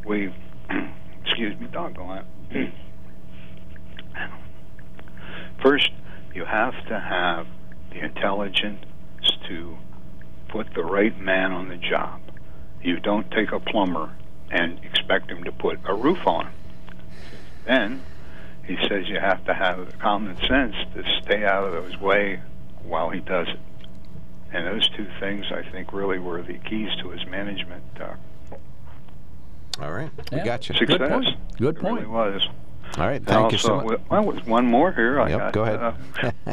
[0.05, 0.33] we,
[1.25, 2.73] excuse me, doggone it.
[5.61, 5.91] First,
[6.33, 7.47] you have to have
[7.91, 8.85] the intelligence
[9.47, 9.77] to
[10.47, 12.21] put the right man on the job.
[12.81, 14.15] You don't take a plumber
[14.49, 16.49] and expect him to put a roof on.
[17.65, 18.01] Then
[18.65, 22.41] he says you have to have common sense to stay out of his way
[22.83, 23.59] while he does it.
[24.51, 28.15] And those two things, I think, really were the keys to his management uh,
[29.81, 30.09] All right.
[30.31, 30.45] We Yeah.
[30.45, 30.75] got you.
[30.75, 30.97] success.
[30.97, 31.35] Good point.
[31.57, 32.47] Good It really was.
[32.97, 33.17] All right.
[33.17, 33.99] And Thank you so also, much.
[34.09, 35.19] Well, there's one more here.
[35.21, 35.79] I Yep, got, go ahead.
[35.79, 35.93] uh,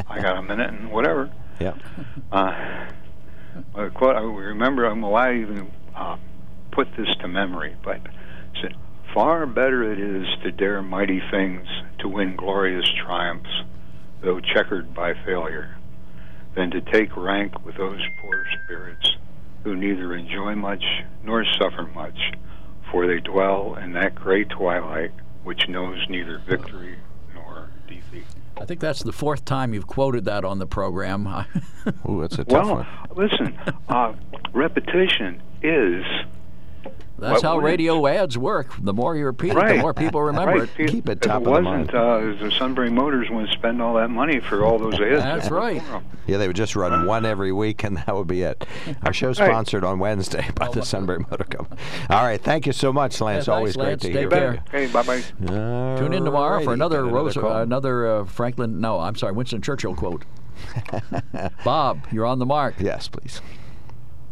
[0.09, 1.31] I got a minute and whatever.
[1.59, 1.77] Yep.
[2.31, 2.85] Uh,
[3.75, 4.85] a quote I remember.
[4.85, 6.17] I'm well, I even uh,
[6.71, 7.99] put this to memory, but
[8.61, 8.75] said,
[9.15, 11.67] "Far better it is to dare mighty things,
[11.99, 13.49] to win glorious triumphs,
[14.21, 15.75] though checkered by failure,
[16.57, 19.15] than to take rank with those poor spirits
[19.63, 20.83] who neither enjoy much
[21.23, 22.17] nor suffer much,
[22.91, 25.11] for they dwell in that great twilight
[25.43, 26.97] which knows neither victory
[27.33, 28.25] nor defeat."
[28.59, 31.27] I think that's the fourth time you've quoted that on the program.
[32.09, 32.87] Ooh, that's a tough Well, one.
[33.15, 34.13] listen, uh,
[34.51, 36.03] repetition is
[37.19, 38.67] That's What how would it- radio ads work.
[38.79, 40.63] The more you repeat it, the more people remember right.
[40.63, 40.69] it.
[40.77, 41.95] If- Keep it if top it of the wasn't, mind.
[41.95, 45.23] uh, the Sunbury Motors wouldn't spend all that money for all those ads.
[45.23, 45.81] That's right.
[46.27, 48.65] Yeah, they would just run one every week, and that would be it.
[49.03, 49.49] Our show's Right.
[49.49, 51.81] sponsored on Wednesday by the Sunbury Motor Company.
[52.09, 53.47] All right, thank you so much, Lance.
[53.47, 54.01] Yeah, Always thanks, great Lance.
[54.03, 54.63] to Take hear care.
[54.69, 54.87] from you.
[54.87, 55.97] Hey, bye bye.
[55.97, 57.57] Tune in tomorrow for Alrighty, another Rose, call.
[57.61, 58.79] another uh, Franklin.
[58.79, 60.23] No, I'm sorry, Winston Churchill quote.
[61.63, 62.75] Bob, you're on the mark.
[62.79, 63.41] Yes, please.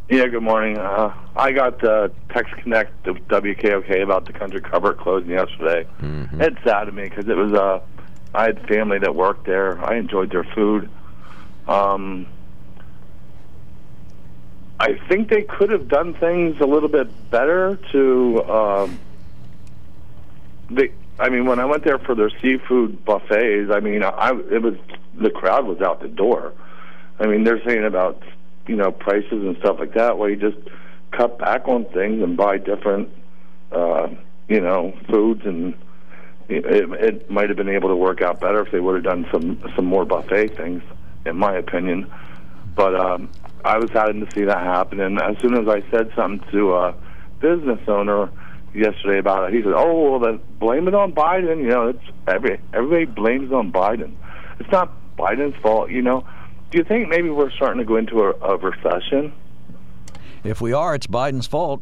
[0.08, 0.78] Yeah, good morning.
[0.78, 5.88] Uh, I got uh, text connect to WKOK about the country cupboard closing yesterday.
[5.99, 6.41] Mm-hmm.
[6.41, 7.80] It's sad to me because it was uh,
[8.32, 9.84] I had family that worked there.
[9.84, 10.91] I enjoyed their food.
[11.68, 12.28] Um,
[14.80, 18.43] I think they could have done things a little bit better to.
[18.43, 18.99] Um,
[20.70, 24.62] they I mean, when I went there for their seafood buffets, I mean, I it
[24.62, 24.76] was
[25.16, 26.53] the crowd was out the door.
[27.20, 28.22] I mean, they're saying about
[28.68, 30.57] you know prices and stuff like that, where you just
[31.11, 33.09] cut back on things and buy different,
[33.72, 34.07] uh,
[34.47, 35.74] you know, foods, and
[36.49, 39.28] it, it might have been able to work out better if they would have done
[39.32, 40.84] some some more buffet things,
[41.26, 42.11] in my opinion.
[42.76, 43.30] But um,
[43.63, 46.74] I was saddened to see that happen, and as soon as I said something to
[46.74, 46.95] a
[47.39, 48.30] business owner
[48.74, 52.03] yesterday about it, he said, "Oh, well, then blame it on Biden." You know, it's
[52.28, 54.13] every everybody blames on Biden.
[54.59, 55.89] It's not Biden's fault.
[55.89, 56.28] You know,
[56.76, 59.32] do you think maybe we're starting to go into a, a recession?
[60.43, 61.82] If we are, it's Biden's fault.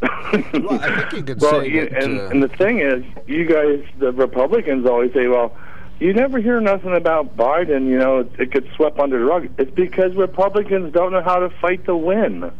[0.00, 3.04] well, I think you could well, say you, that, and, uh, and the thing is,
[3.26, 5.56] you guys, the Republicans, always say, "Well,
[5.98, 7.88] you never hear nothing about Biden.
[7.88, 11.40] You know, it, it gets swept under the rug." It's because Republicans don't know how
[11.40, 12.52] to fight to win.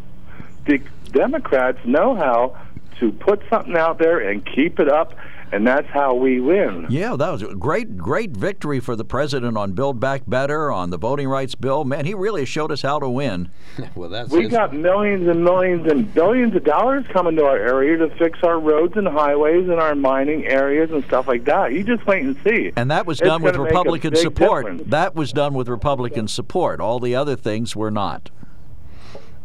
[0.66, 2.56] The Democrats know how
[2.98, 5.14] to put something out there and keep it up,
[5.52, 6.86] and that's how we win.
[6.88, 10.90] Yeah, that was a great, great victory for the president on Build Back Better, on
[10.90, 11.84] the voting rights bill.
[11.84, 13.50] Man, he really showed us how to win.
[13.94, 17.96] well, that's We got millions and millions and billions of dollars coming to our area
[17.98, 21.72] to fix our roads and highways and our mining areas and stuff like that.
[21.72, 22.72] You just wait and see.
[22.76, 24.66] And that was It's done with gonna make a Republican support.
[24.66, 24.90] difference.
[24.90, 26.80] That was done with Republican support.
[26.80, 28.30] All the other things were not.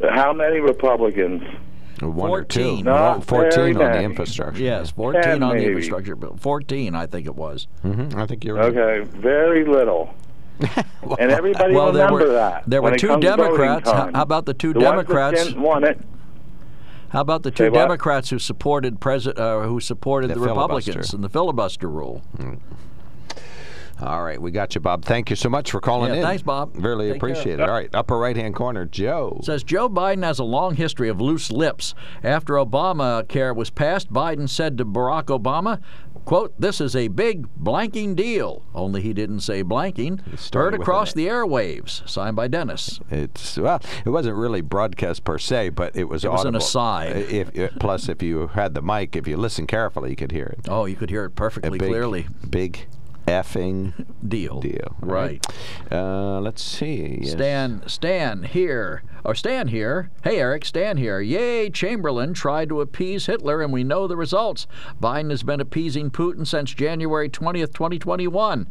[0.10, 1.42] How many Republicans?
[2.02, 2.64] One or two.
[2.64, 2.86] 14.
[2.86, 4.62] Not 14 very on the infrastructure.
[4.62, 6.38] Yes, 14 Ten, on the infrastructure bill.
[6.40, 7.68] 14, I think it was.
[7.82, 8.76] hmm I think you're right.
[8.76, 10.14] Okay, very little.
[11.20, 12.64] and everybody well, there remember were, that.
[12.68, 13.90] There were two Democrats.
[13.90, 15.46] How, how about the two The Democrats?
[15.46, 16.00] didn't want it.
[17.10, 17.70] How about the two?
[17.70, 22.24] Democrats who supported president, uh, who supported The the, Republicans and the filibuster rule?
[24.02, 25.06] All right, we got you, Bob.
[25.06, 26.24] Thank you so much for calling Yeah, in.
[26.26, 26.72] thanks, Bob.
[26.76, 27.48] Really Take care.
[27.54, 27.62] it.
[27.62, 29.40] All right, upper right hand corner, Joe.
[29.44, 31.96] Says Joe Biden has a long history of loose lips.
[32.24, 35.80] After Obamacare was passed, Biden said to Barack Obama,
[36.26, 38.64] quote, this is a big blanking deal.
[38.76, 40.20] Only he didn't say blanking.
[40.54, 42.08] Heard across the airwaves.
[42.10, 43.00] Signed by Dennis.
[43.10, 47.16] It's well, it wasn't really broadcast per se, but it was It was an aside.
[47.16, 50.32] Uh, if, if- plus, if you had the mic, if you listened carefully, you could
[50.34, 50.68] hear it.
[50.68, 52.28] Oh, you could hear it perfectly big, clearly.
[52.50, 52.88] Big
[53.28, 54.60] effing Deal.
[54.60, 54.96] deal.
[55.02, 55.46] all Right.
[55.92, 57.20] Uh, let's see.
[57.22, 57.32] Yes.
[57.32, 60.12] Stan, Stan here, or Stan here.
[60.24, 61.20] Hey, Eric, Stan here.
[61.20, 64.68] Yay, Chamberlain tried to appease Hitler, and we know the results.
[65.02, 68.68] Biden has been appeasing Putin since January 20th, 2021.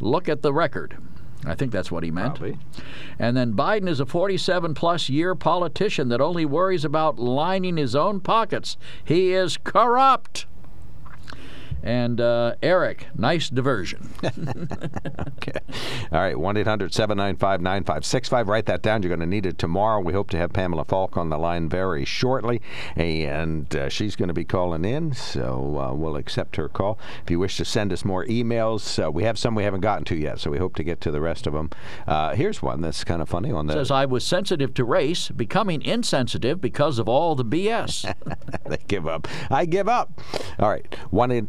[0.00, 0.98] Look at the record.
[1.44, 2.36] I think that's what he meant.
[2.36, 2.58] Probably.
[3.18, 7.96] And then Biden is a 47 plus year politician that only worries about lining his
[7.96, 8.76] own pockets.
[9.04, 10.46] He is corrupt.
[11.82, 14.10] And uh, Eric, nice diversion.
[15.42, 15.58] Okay.
[16.12, 18.48] All right, 1 800 795 9565.
[18.48, 19.02] Write that down.
[19.02, 20.00] You're going to need it tomorrow.
[20.00, 22.60] We hope to have Pamela Falk on the line very shortly,
[22.94, 26.98] and uh, she's going to be calling in, so uh, we'll accept her call.
[27.24, 30.04] If you wish to send us more emails, uh, we have some we haven't gotten
[30.06, 31.70] to yet, so we hope to get to the rest of them.
[32.06, 33.72] Uh, here's one that's kind of funny on the.
[33.72, 38.14] Says I was sensitive to race, becoming insensitive because of all the BS.
[38.68, 39.26] they give up.
[39.50, 40.20] I give up.
[40.60, 40.86] All right.
[41.10, 41.48] One, in-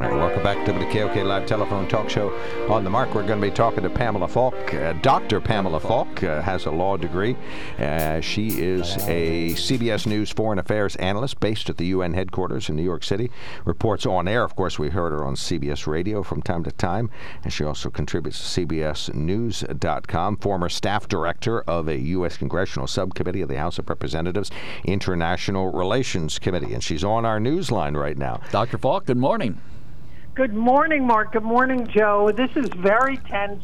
[0.00, 2.30] Right, welcome back to the KOK Live Telephone Talk Show.
[2.70, 4.72] On the mark, we're going to be talking to Pamela Falk.
[4.72, 5.40] Uh, Dr.
[5.40, 7.36] Pamela Falk uh, has a law degree.
[7.80, 12.76] Uh, she is a CBS News foreign affairs analyst based at the UN headquarters in
[12.76, 13.28] New York City.
[13.64, 14.44] Reports on air.
[14.44, 17.10] Of course, we heard her on CBS Radio from time to time.
[17.42, 20.36] And she also contributes to CBSNews.com.
[20.36, 22.36] Former staff director of a U.S.
[22.36, 24.52] Congressional Subcommittee of the House of Representatives
[24.84, 26.72] International Relations Committee.
[26.72, 28.40] And she's on our news line right now.
[28.52, 28.78] Dr.
[28.78, 29.60] Falk, good morning.
[30.38, 31.32] Good morning, Mark.
[31.32, 32.30] Good morning, Joe.
[32.30, 33.60] This is very tense.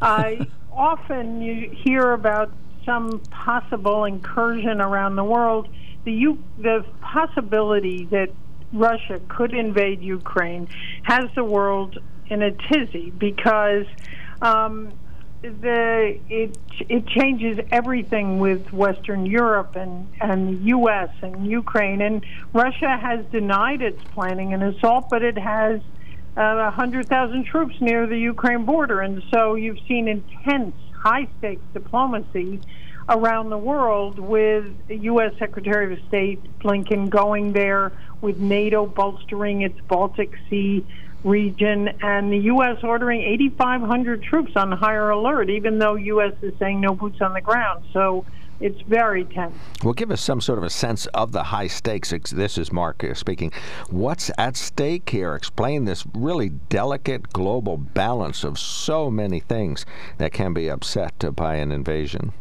[0.00, 2.52] I often you hear about
[2.86, 5.68] some possible incursion around the world
[6.04, 8.28] the U- the possibility that
[8.72, 10.68] Russia could invade Ukraine
[11.02, 11.98] has the world
[12.28, 13.86] in a tizzy because
[14.40, 14.92] um,
[15.42, 16.56] the it
[16.88, 21.10] it changes everything with Western Europe and and the U.S.
[21.20, 25.80] and Ukraine and Russia has denied it's planning an assault, but it has
[26.36, 30.74] uh, a uh, hundred thousand troops near the Ukraine border, and so you've seen intense,
[30.94, 32.60] high stakes diplomacy
[33.08, 35.32] around the world with U.S.
[35.38, 40.86] Secretary of State Blinken going there, with NATO bolstering its Baltic Sea
[41.24, 42.78] region, and the U.S.
[42.82, 46.32] ordering 8,500 troops on higher alert, even though U.S.
[46.42, 47.84] is saying no boots on the ground.
[47.92, 48.24] So
[48.62, 49.54] it's very tense.
[49.82, 52.12] Well, give us some sort of a sense of the high stakes.
[52.30, 53.52] This is Mark speaking.
[53.90, 55.34] What's at stake here?
[55.34, 59.84] Explain this really delicate global balance of so many things
[60.18, 62.32] that can be upset by an invasion.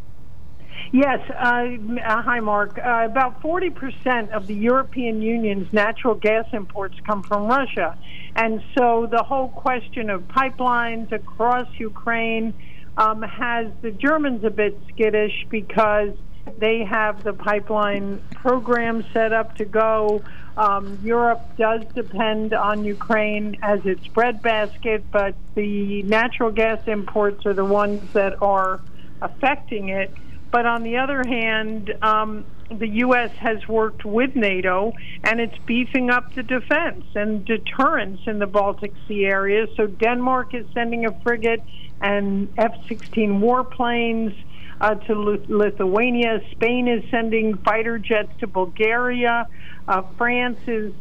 [0.92, 1.20] Yes.
[1.30, 2.78] Uh, uh, hi, Mark.
[2.78, 7.98] Uh, about 40% of the European Union's natural gas imports come from Russia.
[8.36, 12.54] And so the whole question of pipelines across Ukraine
[12.98, 16.14] um, has the Germans a bit skittish because
[16.58, 20.24] they have the pipeline program set up to go.
[20.58, 27.54] Um, Europe does depend on Ukraine as its breadbasket, but the natural gas imports are
[27.54, 28.82] the ones that are
[29.22, 30.14] affecting it.
[30.52, 32.46] But on the other hand, um,
[32.78, 33.32] the U.S.
[33.38, 34.94] has worked with NATO
[35.24, 39.68] and it's beefing up the defense and deterrence in the Baltic Sea area.
[39.76, 41.64] So Denmark is sending a frigate
[42.02, 44.36] and F 16 warplanes.
[44.80, 45.14] Uh, to
[45.48, 46.42] Lithuania.
[46.54, 49.48] Spain is sending fighter jets to Bulgaria.
[49.88, 50.92] Uh, France is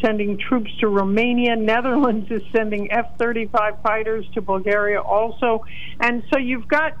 [0.00, 1.54] sending troops to Romania.
[1.54, 5.64] Netherlands is sending F 35 fighters to Bulgaria also.
[6.00, 6.96] And so you've got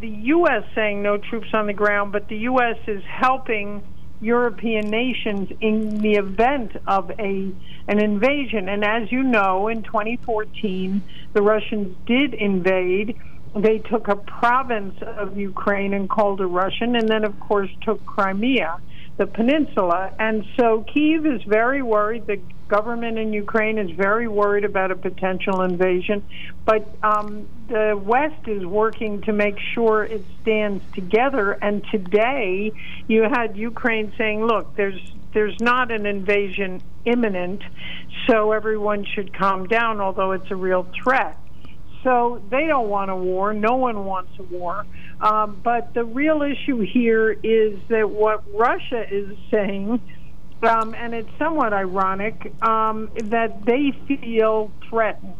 [0.00, 0.64] the U.S.
[0.74, 2.76] saying no troops on the ground, but the U.S.
[2.86, 3.82] is helping
[4.20, 7.52] European nations in the event of a
[7.88, 8.68] an invasion.
[8.68, 13.16] And as you know, in 2014, the Russians did invade.
[13.56, 18.04] They took a province of Ukraine and called it Russian, and then, of course, took
[18.06, 18.80] Crimea
[19.20, 20.14] the peninsula.
[20.18, 22.26] And so Kiev is very worried.
[22.26, 22.40] The
[22.70, 26.22] government in Ukraine is very worried about a potential invasion.
[26.64, 31.52] But um, the West is working to make sure it stands together.
[31.52, 32.72] And today
[33.08, 35.00] you had Ukraine saying, look, there's
[35.32, 37.62] there's not an invasion imminent,
[38.28, 41.36] so everyone should calm down, although it's a real threat.
[42.02, 43.52] So they don't want a war.
[43.52, 44.86] No one wants a war.
[45.20, 50.00] Um, but the real issue here is that what Russia is saying,
[50.62, 55.34] um, and it's somewhat ironic, um, that they feel threatened,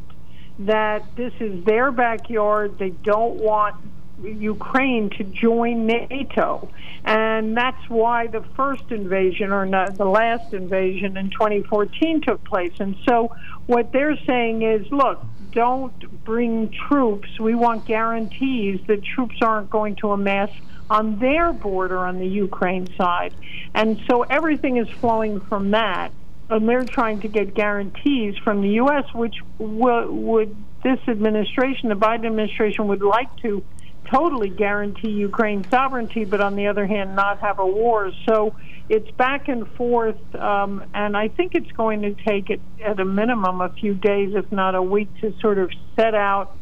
[0.61, 2.79] that this is their backyard.
[2.79, 3.77] They don't want
[4.23, 6.69] Ukraine to join NATO.
[7.05, 12.73] And that's why the first invasion, or not, the last invasion in 2014, took place.
[12.79, 13.35] And so
[13.67, 17.29] what they're saying is look, don't bring troops.
[17.39, 20.51] We want guarantees that troops aren't going to amass
[20.91, 23.33] on their border on the Ukraine side.
[23.75, 26.11] And so everything is flowing from that.
[26.51, 31.95] And they're trying to get guarantees from the U.S., which w- would this administration, the
[31.95, 33.63] Biden administration, would like to
[34.11, 38.11] totally guarantee Ukraine sovereignty, but on the other hand, not have a war.
[38.29, 38.57] So
[38.89, 43.05] it's back and forth, um, and I think it's going to take it at a
[43.05, 46.57] minimum a few days, if not a week, to sort of set out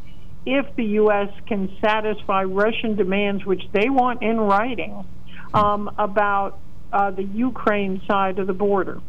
[0.49, 1.29] if the U.S.
[1.47, 5.05] can satisfy Russian demands, which they want in writing,
[5.53, 6.59] um, about
[6.91, 8.99] uh, the Ukraine side of the border.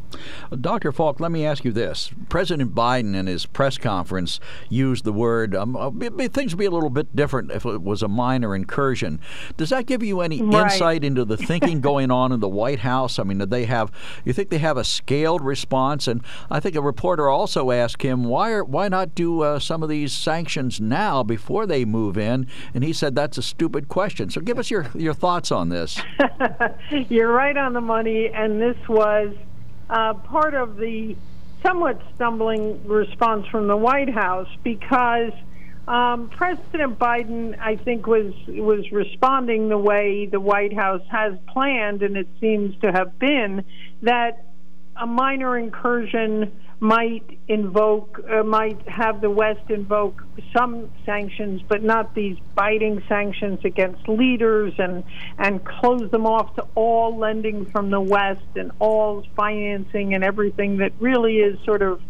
[0.61, 0.93] Dr.
[0.93, 2.11] Falk, let me ask you this.
[2.29, 5.91] President Biden in his press conference used the word, um, uh,
[6.29, 9.21] things would be a little bit different if it was a minor incursion.
[9.57, 10.73] Does that give you any right.
[10.73, 13.19] insight into the thinking going on in the White House?
[13.19, 13.91] I mean, do they have,
[14.25, 16.09] you think they have a scaled response?
[16.09, 19.83] And I think a reporter also asked him, why, are, why not do uh, some
[19.83, 22.47] of these sanctions now before they move in?
[22.75, 24.31] And he said that's a stupid question.
[24.31, 26.01] So give us your, your thoughts on this.
[27.09, 29.35] You're right on the money, and this was
[29.91, 31.16] uh, part of the
[31.62, 35.32] somewhat stumbling response from the White House because
[35.88, 42.03] um, President Biden, I think, was was responding the way the White House has planned,
[42.03, 43.64] and it seems to have been
[44.03, 44.47] that
[44.97, 50.22] a minor incursion might invoke, uh, might have the West invoke
[50.57, 55.05] some sanctions, but not these biting sanctions against leaders and
[55.39, 60.78] and close them off to all lending from the West and all financing and everything
[60.78, 62.01] that really is sort of,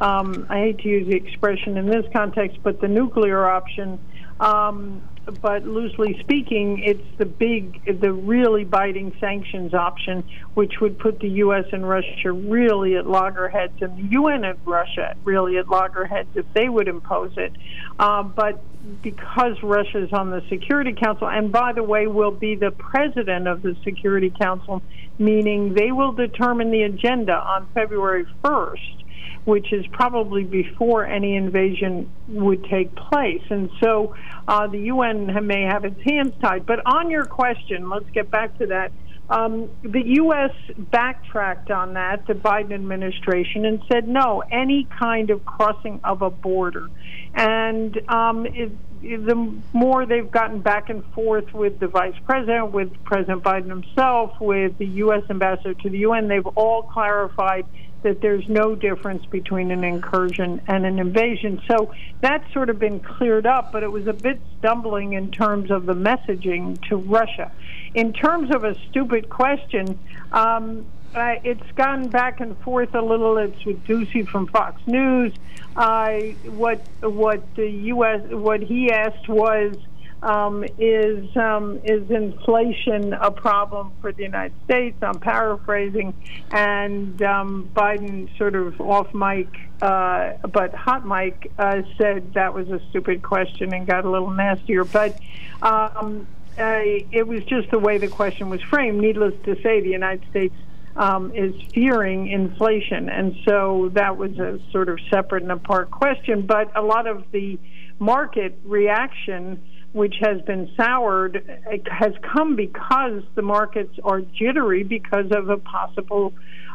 [0.00, 4.00] um, I hate to use the expression in this context, but the nuclear option.
[4.40, 5.02] Um,
[5.42, 10.24] but loosely speaking, it's the big, the really biting sanctions option,
[10.54, 11.64] which would put the U.S.
[11.72, 16.68] and Russia really at loggerheads, and the UN and Russia really at loggerheads if they
[16.68, 17.52] would impose it.
[17.98, 18.62] Uh, but
[19.02, 23.48] because Russia is on the Security Council, and by the way, will be the president
[23.48, 24.80] of the Security Council,
[25.18, 29.02] meaning they will determine the agenda on February 1st
[29.46, 33.42] which is probably before any invasion would take place.
[33.48, 34.14] And so
[34.48, 36.66] uh, the UN may have its hands tied.
[36.66, 38.90] But on your question, let's get back to that.
[39.28, 40.50] Um, the U.S.
[40.76, 46.30] backtracked on that, the Biden administration, and said no, any kind of crossing of a
[46.30, 46.88] border.
[47.34, 52.92] And um, it, the more they've gotten back and forth with the vice president, with
[53.04, 55.22] President Biden himself, with the U.S.
[55.30, 57.66] ambassador to the UN, they've all clarified
[58.02, 61.60] that there's no difference between an incursion and an invasion.
[61.66, 65.70] So that's sort of been cleared up, but it was a bit stumbling in terms
[65.70, 67.50] of the messaging to Russia.
[67.94, 69.98] In terms of a stupid question,
[70.30, 70.86] um,
[71.16, 73.38] uh, it's gone back and forth a little.
[73.38, 75.32] It's with Doocy from Fox News.
[75.74, 78.20] Uh, what what the U.S.
[78.30, 79.76] what he asked was
[80.22, 84.96] um, is um, is inflation a problem for the United States?
[85.02, 86.12] I'm paraphrasing,
[86.50, 89.48] and um, Biden sort of off mic,
[89.80, 94.30] uh, but hot mic uh, said that was a stupid question and got a little
[94.30, 94.84] nastier.
[94.84, 95.18] But
[95.62, 96.26] um,
[96.58, 99.00] uh, it was just the way the question was framed.
[99.00, 100.54] Needless to say, the United States
[100.96, 103.08] um, is fearing inflation.
[103.08, 106.46] And so that was a sort of separate and apart question.
[106.46, 107.58] But a lot of the
[107.98, 111.42] market reaction which has been soured
[111.90, 116.34] has come because the markets are jittery because of a possible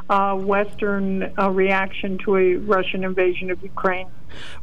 [0.09, 4.07] uh, Western uh, reaction to a Russian invasion of Ukraine.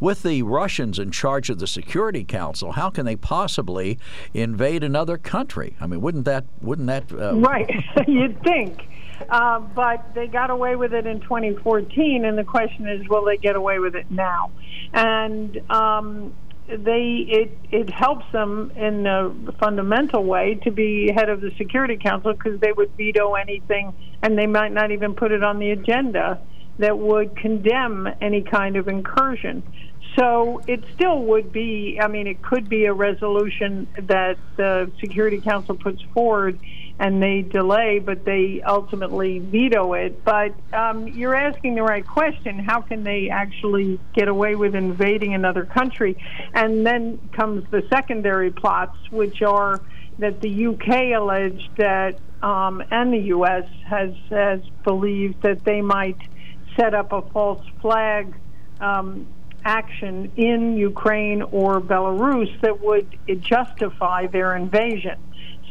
[0.01, 3.99] With the Russians in charge of the Security Council, how can they possibly
[4.35, 5.77] invade another country?
[5.81, 7.71] I mean, wouldn't that wouldn't that uh, right?
[8.09, 8.89] You'd think.
[9.29, 13.37] Uh, but they got away with it in 2014, and the question is, will they
[13.37, 14.51] get away with it now?
[14.93, 16.35] And um,
[16.69, 21.97] they it it helps them in a fundamental way to be head of the Security
[21.97, 23.93] Council because they would veto anything,
[24.23, 26.41] and they might not even put it on the agenda
[26.79, 29.63] that would condemn any kind of incursion.
[30.17, 31.99] So it still would be.
[32.01, 36.59] I mean, it could be a resolution that the Security Council puts forward
[36.99, 40.25] and they delay, but they ultimately veto it.
[40.25, 42.59] But um, you're asking the right question.
[42.59, 46.17] How can they actually get away with invading another country?
[46.55, 49.81] And then comes the secondary plots, which are
[50.19, 56.19] that the UK alleged that, um, and the US has, has believed that they might
[56.77, 58.35] set up a false flag.
[58.81, 59.27] Um,
[59.65, 65.19] action in Ukraine or Belarus that would justify their invasion.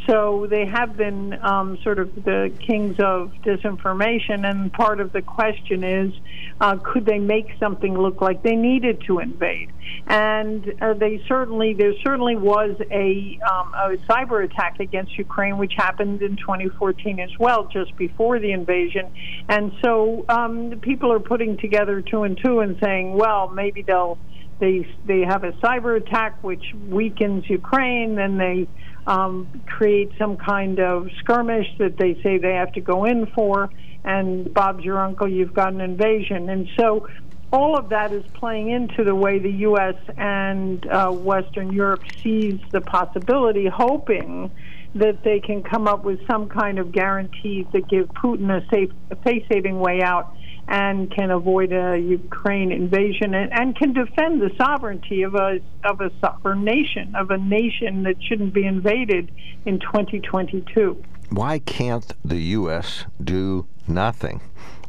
[0.10, 5.22] So they have been um, sort of the kings of disinformation, and part of the
[5.22, 6.14] question is,
[6.62, 9.70] uh, could they make something look like they needed to invade?
[10.08, 15.74] And uh, they certainly, there certainly was a, um, a cyber attack against Ukraine, which
[15.76, 19.12] happened in 2014 as well, just before the invasion.
[19.50, 24.18] And so um, people are putting together two and two and saying, well, maybe they'll
[24.60, 28.68] they they have a cyber attack which weakens Ukraine, then they
[29.08, 33.70] um, create some kind of skirmish that they say they have to go in for,
[34.04, 36.50] and Bob's your uncle, you've got an invasion.
[36.50, 37.08] And so
[37.52, 39.96] all of that is playing into the way the U.S.
[40.18, 44.52] and uh, Western Europe sees the possibility, hoping
[44.96, 48.90] that they can come up with some kind of guarantees that give Putin a safe,
[49.10, 50.34] a face-saving way out
[50.68, 56.02] and can avoid a Ukraine invasion and, and can defend the sovereignty of a of
[56.02, 59.32] a sovereign nation, of a nation that shouldn't be invaded
[59.66, 61.02] in 2022.
[61.30, 63.06] Why can't the U.S.
[63.22, 64.42] do nothing?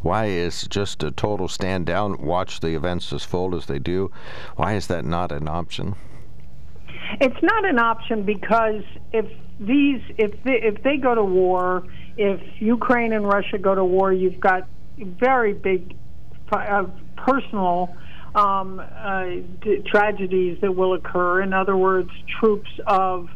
[0.02, 4.12] Why is just a total stand down, watch the events as fold as they do?
[4.56, 5.96] Why is that not an option?
[7.20, 9.26] It's not an option because if
[9.58, 11.84] these if they, if they go to war,
[12.16, 14.68] if Ukraine and Russia go to war, you've got
[15.04, 15.96] very big
[16.52, 16.84] uh,
[17.16, 17.94] personal
[18.34, 19.26] um, uh,
[19.86, 21.42] tragedies that will occur.
[21.42, 23.28] In other words, troops of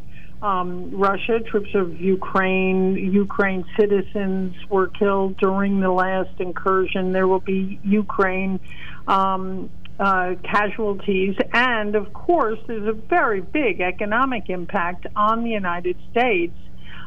[0.42, 7.12] um, Russia, troops of Ukraine, Ukraine citizens were killed during the last incursion.
[7.12, 8.58] There will be Ukraine
[9.06, 9.70] um,
[10.00, 16.56] uh, casualties, and of course, there's a very big economic impact on the United States.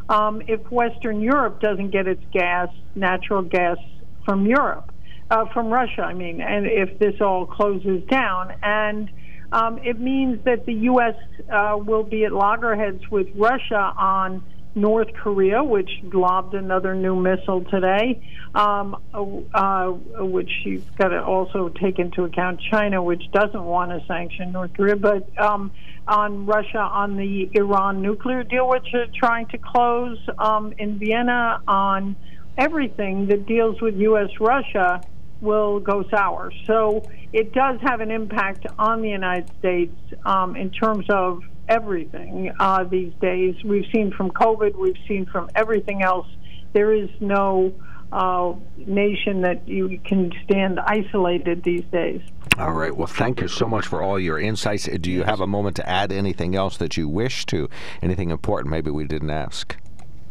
[0.07, 3.77] Um, if Western Europe doesn't get its gas, natural gas
[4.26, 4.91] from Europe,
[5.30, 8.53] uh, from Russia, I mean, and if this all closes down.
[8.61, 9.10] And
[9.52, 11.15] um, it means that the U.S.
[11.52, 14.43] Uh, will be at loggerheads with Russia on
[14.76, 18.22] North Korea, which lobbed another new missile today,
[18.53, 24.06] um, uh, which you've got to also take into account China, which doesn't want to
[24.06, 25.72] sanction North Korea, but um,
[26.07, 31.61] on Russia on the Iran nuclear deal, which are trying to close um, in Vienna
[31.68, 32.18] on
[32.57, 34.30] everything that deals with U.S.
[34.40, 35.02] Russia
[35.41, 36.52] will go sour.
[36.65, 37.03] So
[37.34, 39.95] it does have an impact on the United States
[40.26, 43.56] um, in terms of everything uh, these days.
[43.64, 46.27] We've seen from COVID, we've seen from everything else.
[46.73, 47.73] There is no
[48.11, 52.22] uh, nation that you can stand isolated these days.
[52.57, 52.95] All right.
[52.95, 54.86] Well, thank you so much for all your insights.
[54.86, 57.68] Do you have a moment to add anything else that you wish to?
[58.02, 59.76] Anything important maybe we didn't ask?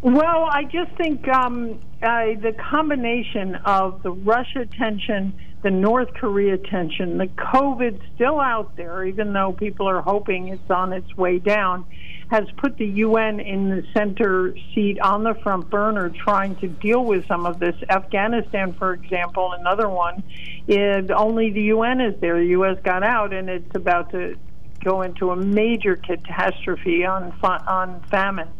[0.04, 5.32] Well, I just think um, uh, the combination of the Russia tension,
[5.62, 10.70] the North Korea tension, the COVID still out there, even though people are hoping it's
[10.70, 11.86] on its way down,
[12.30, 17.02] has put the UN in the center seat on the front burner trying to deal
[17.02, 17.74] with some of this.
[17.88, 20.22] Afghanistan, for example, another one,
[20.68, 22.38] is only the UN is there.
[22.40, 22.76] The U.S.
[22.84, 24.36] got out, and it's about to
[24.84, 28.50] go into a major catastrophe on on famine.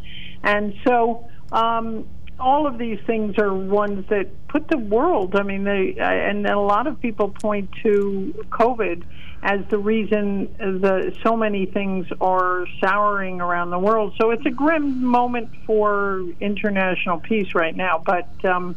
[0.43, 2.07] And so um,
[2.39, 5.37] all of these things are ones that put the world.
[5.37, 9.05] I mean, they and a lot of people point to COVID
[9.43, 14.15] as the reason the so many things are souring around the world.
[14.21, 18.03] So it's a grim moment for international peace right now.
[18.05, 18.75] But um,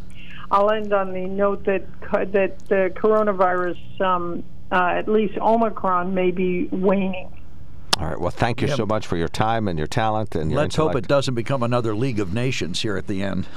[0.51, 6.29] I'll end on the note that that the coronavirus, um, uh, at least Omicron, may
[6.29, 7.29] be waning.
[7.99, 8.19] All right.
[8.19, 8.77] Well, thank you yep.
[8.77, 10.95] so much for your time and your talent and your Let's intellect.
[10.95, 13.47] hope it doesn't become another League of Nations here at the end.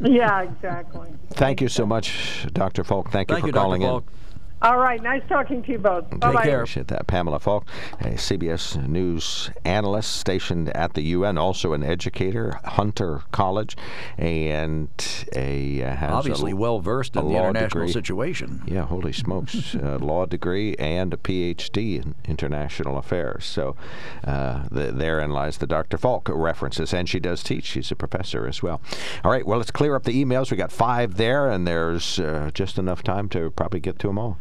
[0.00, 1.08] yeah, exactly.
[1.30, 2.82] Thank you so much, Dr.
[2.82, 3.10] Falk.
[3.10, 3.98] Thank, thank you for you, calling Dr.
[3.98, 4.25] in.
[4.60, 4.72] Falk.
[4.72, 6.10] All right, nice talking to you both.
[6.10, 6.44] Take Bye-bye.
[6.44, 6.56] care.
[6.58, 7.06] Appreciate that.
[7.06, 7.66] Pamela Falk,
[8.00, 13.76] a CBS News analyst stationed at the UN, also an educator, Hunter College,
[14.16, 14.88] and
[15.34, 17.92] a uh, has obviously well versed in the international degree.
[17.92, 18.62] situation.
[18.66, 23.44] Yeah, holy smokes, a law degree and a PhD in international affairs.
[23.44, 23.76] So
[24.24, 25.98] uh, the, therein lies the Dr.
[25.98, 27.64] Falk references, and she does teach.
[27.64, 28.80] She's a professor as well.
[29.22, 30.50] All right, well, let's clear up the emails.
[30.50, 34.18] We got five there, and there's uh, just enough time to probably get to them
[34.18, 34.38] all.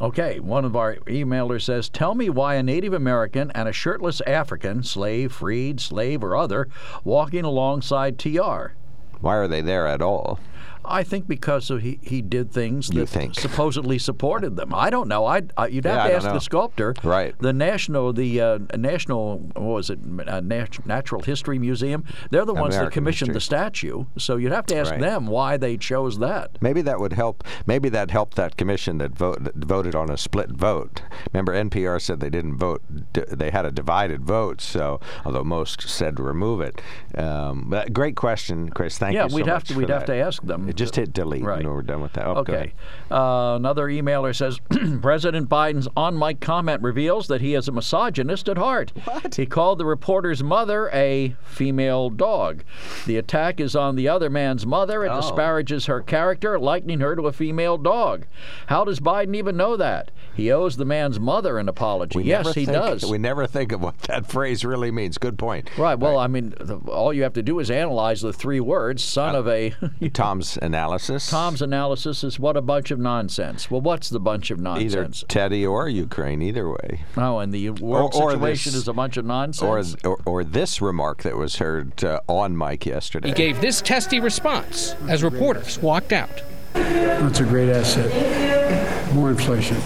[0.00, 4.20] Okay, one of our emailers says, Tell me why a Native American and a shirtless
[4.22, 6.68] African, slave, freed, slave, or other,
[7.04, 8.72] walking alongside TR.
[9.20, 10.40] Why are they there at all?
[10.84, 14.74] I think because he, he did things that supposedly supported them.
[14.74, 15.26] I don't know.
[15.26, 16.94] I uh, you'd have Yeah, to ask the sculptor.
[17.02, 17.38] Right.
[17.38, 22.04] The national the uh, national what was it uh, Nat- Natural History Museum.
[22.30, 23.34] They're the ones that commissioned history.
[23.34, 24.04] the statue.
[24.18, 25.00] So you'd have to ask Right.
[25.00, 26.58] them why they chose that.
[26.60, 27.44] Maybe that would help.
[27.66, 31.02] Maybe that helped that commission that, vote, that voted on a split vote.
[31.32, 32.82] Remember, NPR said they didn't vote;
[33.12, 34.60] d- they had a divided vote.
[34.60, 36.80] So, although most said to remove it,
[37.16, 38.98] um, but great question, Chris.
[38.98, 40.71] Thank yeah, you so we'd have to we'd have to ask them.
[40.72, 41.60] Just hit delete, Right.
[41.60, 42.26] and we're done with that.
[42.26, 42.34] Oh.
[42.36, 42.72] Okay.
[43.10, 44.58] Uh, another emailer says
[45.00, 48.92] President Biden's on mic comment reveals that he is a misogynist at heart.
[49.04, 49.34] What?
[49.34, 52.64] He called the reporter's mother a female dog.
[53.06, 55.04] The attack is on the other man's mother.
[55.04, 55.20] It Oh.
[55.20, 58.26] disparages her character, likening her to a female dog.
[58.66, 60.10] How does Biden even know that?
[60.34, 62.18] He owes the man's mother an apology.
[62.18, 63.04] We yes, he think- does.
[63.10, 65.18] We never think of what that phrase really means.
[65.18, 65.68] Good point.
[65.76, 65.98] Right.
[65.98, 69.34] Well, I mean, the, all you have to do is analyze the three words "son
[69.34, 69.74] of a."
[70.12, 71.28] Tom's analysis.
[71.28, 73.70] Tom's analysis is what a bunch of nonsense.
[73.70, 74.92] Well, what's the bunch of nonsense?
[74.92, 75.24] Either nonsense?
[75.28, 77.02] Teddy or Ukraine, either way.
[77.16, 79.96] Oh, and the world Or- or situation this- is a bunch of nonsense.
[80.04, 83.28] Or, or, or this remark that was heard uh, on mic yesterday.
[83.28, 86.42] He gave this testy response as reporters walked out.
[86.72, 89.14] That's a great asset.
[89.14, 89.76] More inflation.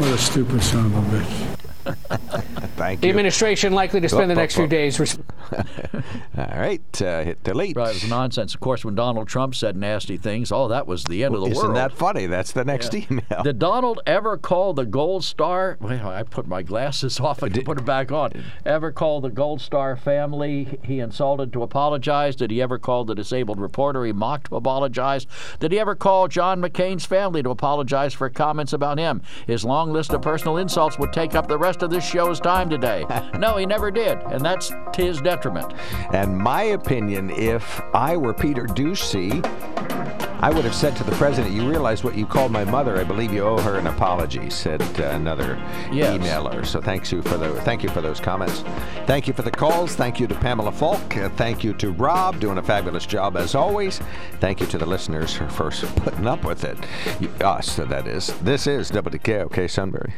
[0.00, 1.55] What a stupid son of a bitch.
[2.76, 3.10] Thank The you.
[3.10, 4.82] administration likely to spend the next whoop, few whoop.
[4.82, 5.00] days.
[5.00, 5.18] Res-
[6.36, 7.76] All right, uh, hit delete.
[7.76, 8.54] Right, it was nonsense.
[8.54, 11.48] Of course, when Donald Trump said nasty things, oh, that was the end of the
[11.50, 11.76] Isn't world.
[11.76, 12.26] that funny?
[12.26, 13.42] That's the next email.
[13.42, 15.76] Did Donald ever call the Gold Star?
[15.80, 18.32] Well, I put my glasses off and put them back on.
[18.64, 22.36] Ever call the Gold Star family he insulted to apologize?
[22.36, 25.26] Did he ever call the disabled reporter he mocked to apologize?
[25.60, 29.22] Did he ever call John McCain's family to apologize for comments about him?
[29.46, 32.68] His long list of personal insults would take up the rest of this show's time
[32.70, 33.04] today.
[33.38, 35.72] no, he never did, and that's to his detriment.
[36.12, 39.44] And my opinion, if I were Peter Doocy,
[40.38, 42.98] I would have said to the president, "You realize what you called my mother?
[42.98, 45.56] I believe you owe her an apology," said uh, another
[45.90, 46.18] Yes.
[46.18, 46.64] emailer.
[46.66, 48.62] So thanks you for the thank you for those comments.
[49.06, 49.94] Thank you for the calls.
[49.96, 51.16] Thank you to Pamela Falk.
[51.16, 54.00] Uh, thank you to Rob, doing a fabulous job as always.
[54.40, 55.70] Thank you to the listeners for, for
[56.02, 56.76] putting up with it.
[57.18, 58.26] You- Us, that is.
[58.40, 60.12] This is WKOK Sunbury.